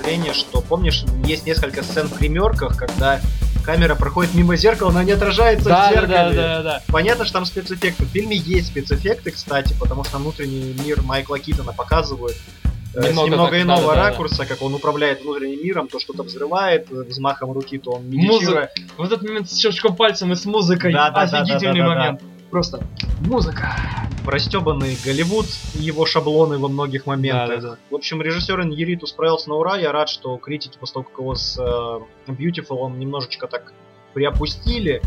зрения, 0.01 0.33
что 0.33 0.61
помнишь, 0.61 1.03
есть 1.25 1.45
несколько 1.45 1.83
сцен 1.83 2.07
в 2.07 2.17
гримерках, 2.17 2.75
когда 2.75 3.19
камера 3.63 3.93
проходит 3.93 4.33
мимо 4.33 4.55
зеркала, 4.55 4.89
но 4.91 5.03
не 5.03 5.11
отражается 5.11 5.69
Да, 5.69 5.87
в 5.89 5.93
да, 5.93 6.01
зеркале. 6.01 6.35
да, 6.35 6.47
да, 6.57 6.63
да. 6.63 6.81
Понятно, 6.87 7.25
что 7.25 7.33
там 7.35 7.45
спецэффекты. 7.45 8.05
В 8.05 8.09
фильме 8.09 8.35
есть 8.35 8.69
спецэффекты, 8.69 9.29
кстати, 9.29 9.75
потому 9.79 10.03
что 10.03 10.17
внутренний 10.17 10.75
мир 10.83 11.03
Майкла 11.03 11.37
Китона 11.37 11.71
показывают 11.71 12.35
э, 12.60 12.60
Немного 12.93 13.13
с 13.13 13.25
немного 13.25 13.51
так, 13.51 13.61
иного 13.61 13.81
да-да-да. 13.81 14.09
ракурса, 14.09 14.45
как 14.45 14.61
он 14.61 14.73
управляет 14.73 15.21
внутренним 15.21 15.63
миром, 15.63 15.87
то 15.87 15.99
что-то 15.99 16.23
взрывает 16.23 16.91
э, 16.91 17.03
взмахом 17.03 17.51
руки, 17.51 17.77
то 17.77 17.91
он 17.91 18.09
медитируя. 18.09 18.69
Вот 18.97 19.07
этот 19.07 19.23
момент 19.23 19.49
с 19.49 19.57
щелчком 19.57 19.95
пальцем 19.95 20.31
и 20.33 20.35
с 20.35 20.45
музыкой. 20.45 20.91
Да, 20.91 21.09
да, 21.09 21.25
да, 21.25 21.39
Офигительный 21.39 21.79
да, 21.81 21.87
да, 21.87 21.93
да, 21.93 21.99
момент. 21.99 22.21
Просто 22.49 22.83
музыка. 23.21 23.77
Простебанный 24.25 24.97
Голливуд 25.05 25.45
и 25.75 25.83
его 25.83 26.05
шаблоны 26.05 26.57
во 26.57 26.67
многих 26.67 27.05
моментах. 27.05 27.61
Да-да-да. 27.61 27.77
В 27.89 27.95
общем, 27.95 28.21
режиссер 28.21 28.61
Иньериту 28.61 29.07
справился 29.07 29.47
на 29.49 29.55
ура. 29.55 29.77
Я 29.77 29.93
рад, 29.93 30.09
что 30.09 30.35
критики 30.37 30.77
после 30.77 30.95
того, 30.95 31.05
как 31.05 31.17
его 31.17 31.33
с 31.33 31.57
э, 31.57 32.31
Beautiful 32.31 32.75
он 32.75 32.99
немножечко 32.99 33.47
так 33.47 33.73
приопустили, 34.13 35.01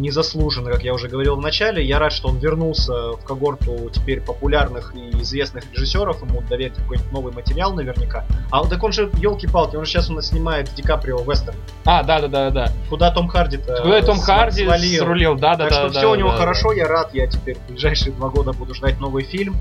незаслуженно, 0.00 0.70
как 0.70 0.82
я 0.82 0.94
уже 0.94 1.08
говорил 1.08 1.36
в 1.36 1.40
начале. 1.40 1.84
Я 1.84 1.98
рад, 1.98 2.12
что 2.12 2.28
он 2.28 2.38
вернулся 2.38 3.12
в 3.12 3.24
когорту 3.24 3.90
теперь 3.92 4.20
популярных 4.20 4.94
и 4.94 5.20
известных 5.22 5.64
режиссеров. 5.72 6.22
Ему 6.22 6.42
доверят 6.42 6.76
какой-нибудь 6.76 7.12
новый 7.12 7.32
материал 7.32 7.72
наверняка. 7.74 8.24
А 8.50 8.64
так 8.64 8.82
он 8.82 8.92
же, 8.92 9.10
елки-палки, 9.18 9.76
он 9.76 9.84
же 9.84 9.90
сейчас 9.90 10.10
у 10.10 10.14
нас 10.14 10.28
снимает 10.28 10.68
с 10.68 10.72
Ди 10.72 10.82
Каприо 10.82 11.22
вестерн. 11.22 11.56
А, 11.84 12.02
да, 12.02 12.20
да, 12.20 12.28
да, 12.28 12.50
да. 12.50 12.72
Куда 12.88 13.10
Том 13.10 13.28
Харди-то 13.28 13.80
Куда 13.82 14.02
Том 14.02 14.18
Харди 14.18 14.64
свалил. 14.64 15.04
срулил, 15.04 15.34
да, 15.36 15.56
да, 15.56 15.68
Так 15.68 15.70
да. 15.70 15.76
что 15.76 15.94
да, 15.94 15.98
все 16.00 16.10
у 16.10 16.14
него 16.14 16.30
да, 16.30 16.36
хорошо, 16.36 16.72
я 16.72 16.86
рад, 16.86 17.14
я 17.14 17.26
теперь 17.26 17.56
в 17.56 17.70
ближайшие 17.70 18.12
два 18.12 18.28
года 18.28 18.52
буду 18.52 18.74
ждать 18.74 18.98
новый 19.00 19.24
фильм. 19.24 19.56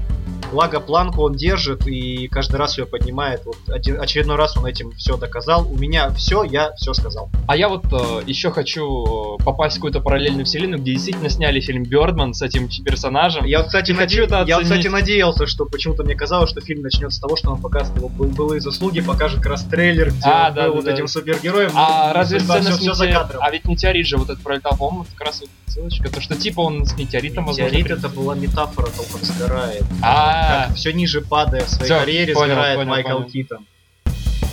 Благо 0.51 0.79
планку 0.79 1.21
он 1.23 1.35
держит 1.35 1.85
и 1.85 2.27
каждый 2.27 2.55
раз 2.55 2.77
ее 2.77 2.87
поднимает. 2.87 3.45
Вот 3.45 3.57
один, 3.67 4.01
очередной 4.01 4.35
раз 4.35 4.57
он 4.57 4.65
этим 4.65 4.91
все 4.93 5.15
доказал. 5.15 5.71
У 5.71 5.75
меня 5.77 6.09
все, 6.11 6.43
я 6.43 6.73
все 6.73 6.93
сказал. 6.93 7.29
А 7.47 7.55
я 7.55 7.69
вот 7.69 7.85
э, 7.91 8.23
еще 8.25 8.49
хочу 8.49 9.37
э, 9.39 9.43
попасть 9.43 9.75
в 9.75 9.79
какую-то 9.79 10.01
параллельную 10.29 10.45
вселенную, 10.45 10.81
где 10.81 10.93
действительно 10.93 11.29
сняли 11.29 11.59
фильм 11.59 11.83
Бёрдман 11.83 12.33
с 12.33 12.41
этим 12.41 12.69
персонажем. 12.83 13.45
Я, 13.45 13.63
кстати, 13.63 13.91
наде- 13.91 14.27
я, 14.47 14.59
кстати, 14.61 14.87
надеялся, 14.87 15.47
что 15.47 15.65
почему-то 15.65 16.03
мне 16.03 16.15
казалось, 16.15 16.49
что 16.49 16.61
фильм 16.61 16.81
начнется 16.81 17.17
с 17.17 17.19
того, 17.19 17.35
что 17.35 17.51
он 17.51 17.61
покажет 17.61 17.95
его 17.95 18.09
был- 18.09 18.27
былые 18.29 18.61
заслуги, 18.61 19.01
покажет 19.01 19.37
как 19.39 19.47
раз 19.53 19.63
трейлер, 19.63 20.09
где 20.11 20.19
А, 20.23 20.51
да, 20.51 20.63
был 20.65 20.69
да, 20.71 20.75
вот 20.75 20.85
да. 20.85 20.91
этим 20.93 21.07
супергероем. 21.07 21.71
А 21.75 22.09
Ну, 22.09 22.13
разве 22.13 22.39
сцена 22.39 22.61
всё- 22.61 22.71
с 22.73 22.77
всё 22.79 22.93
за 22.93 23.07
кадром. 23.07 23.41
А 23.43 23.51
ведь 23.51 23.65
метеорит 23.65 24.05
же 24.05 24.17
вот 24.17 24.29
этот 24.29 24.43
пролетал, 24.43 24.77
по-моему, 24.77 25.05
как 25.15 25.27
раз 25.27 25.41
вот 25.41 25.49
ссылочка, 25.67 26.09
то 26.11 26.21
что 26.21 26.35
типа 26.35 26.61
он 26.61 26.85
с 26.85 26.95
метеоритом 26.97 27.45
возможно, 27.45 27.75
Метеорит 27.75 27.97
это 27.99 28.09
была 28.09 28.35
метафора 28.35 28.87
как 28.87 29.23
сгорает. 29.25 29.83
А, 30.01 30.65
Как 30.67 30.75
все 30.75 30.93
ниже 30.93 31.21
падая 31.21 31.61
в 31.63 31.69
своей 31.69 31.85
Всё, 31.91 31.99
карьере, 31.99 32.33
понял, 32.33 32.53
сгорает 32.53 32.77
понял, 32.77 32.89
Майкл 32.91 33.09
понял. 33.09 33.29
Китон. 33.29 33.59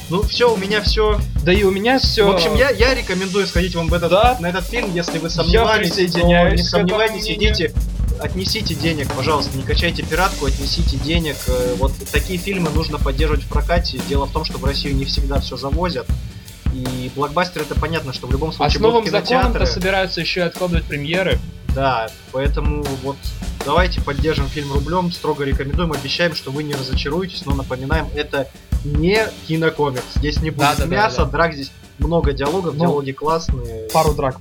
Ну 0.09 0.23
все, 0.23 0.53
у 0.53 0.57
меня 0.57 0.81
все. 0.83 1.21
да 1.45 1.53
и 1.53 1.63
у 1.65 1.71
меня 1.71 1.99
все. 1.99 2.25
В 2.27 2.31
общем, 2.35 2.55
я, 2.55 2.71
я 2.71 2.95
рекомендую 2.95 3.47
сходить 3.47 3.75
вам 3.75 3.89
в 3.89 3.95
этот, 3.95 4.11
Да. 4.11 4.37
на 4.41 4.47
этот 4.49 4.65
фильм, 4.67 4.95
если 4.95 5.19
вы 5.19 5.31
сомневались, 5.31 5.89
присоединяюсь 5.91 6.61
не 6.61 6.67
сомневайтесь, 6.67 7.29
идите, 7.29 7.73
отнесите 8.21 8.75
денег, 8.75 9.13
пожалуйста, 9.13 9.57
не 9.57 9.65
качайте 9.65 10.03
пиратку, 10.05 10.47
отнесите 10.47 10.97
денег. 10.99 11.37
Э, 11.49 11.75
Вот 11.79 11.93
такие 12.13 12.39
фильмы 12.39 12.71
нужно 12.71 12.99
поддерживать 12.99 13.43
в 13.45 13.49
прокате. 13.49 14.01
Дело 14.09 14.27
в 14.27 14.33
том, 14.33 14.45
что 14.45 14.59
в 14.59 14.65
Россию 14.65 14.95
не 14.95 15.05
всегда 15.05 15.41
все 15.41 15.57
завозят. 15.57 16.07
И 16.73 17.11
блокбастер 17.17 17.63
это 17.63 17.75
понятно, 17.75 18.13
что 18.13 18.27
в 18.27 18.31
любом 18.33 18.51
А 18.51 18.53
с 18.53 18.57
случае 18.57 18.81
новым 18.81 19.01
будут 19.05 19.13
законом-то 19.13 19.49
кинотеатры. 19.59 19.67
собираются 19.67 20.21
еще 20.21 20.41
и 20.41 20.43
откладывать 20.45 20.85
премьеры. 20.85 21.39
Да, 21.75 22.09
поэтому 22.33 22.83
вот 23.03 23.17
давайте 23.65 24.01
поддержим 24.01 24.49
фильм 24.49 24.73
рублем, 24.73 25.11
строго 25.13 25.45
рекомендуем, 25.45 25.93
обещаем, 25.93 26.35
что 26.35 26.51
вы 26.51 26.63
не 26.63 26.75
разочаруетесь, 26.75 27.45
но 27.45 27.55
напоминаем, 27.55 28.09
это 28.15 28.49
не 28.95 29.27
кинокомикс. 29.47 30.05
Здесь 30.17 30.41
не 30.43 30.51
будет 30.51 30.61
Да-да-да-да. 30.61 30.95
мяса, 30.97 31.25
драк, 31.27 31.55
здесь 31.55 31.73
много 31.99 32.33
диалогов, 32.33 32.75
Ну, 32.75 32.81
диалоги 32.81 33.13
классные. 33.13 33.89
Пару 33.93 34.15
драк. 34.15 34.37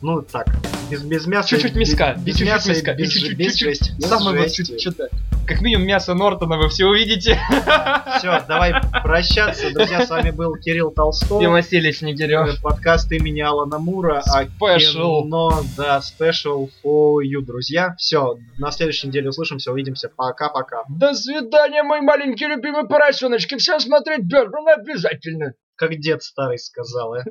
Ну 0.00 0.22
так, 0.22 0.46
без, 0.92 1.02
без 1.02 1.26
мяса. 1.26 1.48
Чуть-чуть 1.48 1.74
миска. 1.74 2.14
Без, 2.18 2.36
и 2.36 2.38
чуть-чуть 2.38 2.46
мяса 2.48 2.68
миска. 2.70 2.90
и 2.92 2.96
без, 2.96 3.08
и 3.08 3.12
чуть-чуть, 3.12 3.36
без 3.38 3.54
чуть-чуть. 3.54 3.68
жести. 3.88 4.00
Самое 4.06 4.36
вот 4.38 4.44
жести. 4.44 4.64
чуть- 4.64 4.80
что-то. 4.80 5.08
Как 5.46 5.60
минимум 5.60 5.86
мясо 5.86 6.14
Нортона 6.14 6.56
вы 6.56 6.68
все 6.68 6.86
увидите. 6.86 7.36
Все, 8.18 8.44
давай 8.46 8.74
прощаться. 9.02 9.72
Друзья, 9.72 10.06
с 10.06 10.08
вами 10.10 10.30
был 10.30 10.54
Кирилл 10.54 10.92
Толстой. 10.92 11.42
И 11.42 11.46
Василий 11.48 11.92
Снегирев. 11.92 12.60
Подкаст 12.62 13.10
имени 13.10 13.40
Алана 13.40 13.78
Мура. 13.78 14.22
а 14.32 14.44
Special. 14.44 15.22
кино, 15.24 15.62
да, 15.76 15.98
special 16.00 16.70
for 16.84 17.16
you, 17.24 17.44
друзья. 17.44 17.94
Все, 17.98 18.36
на 18.58 18.70
следующей 18.70 19.08
неделе 19.08 19.30
услышимся, 19.30 19.72
увидимся. 19.72 20.10
Пока-пока. 20.14 20.84
До 20.88 21.12
свидания, 21.14 21.82
мой 21.82 22.02
маленький 22.02 22.46
любимый 22.46 22.86
поросеночки. 22.86 23.56
Всем 23.56 23.80
смотреть 23.80 24.20
Бёрдмана 24.22 24.74
обязательно. 24.74 25.54
Как 25.74 25.98
дед 25.98 26.22
старый 26.22 26.58
сказал, 26.58 27.16
э. 27.16 27.24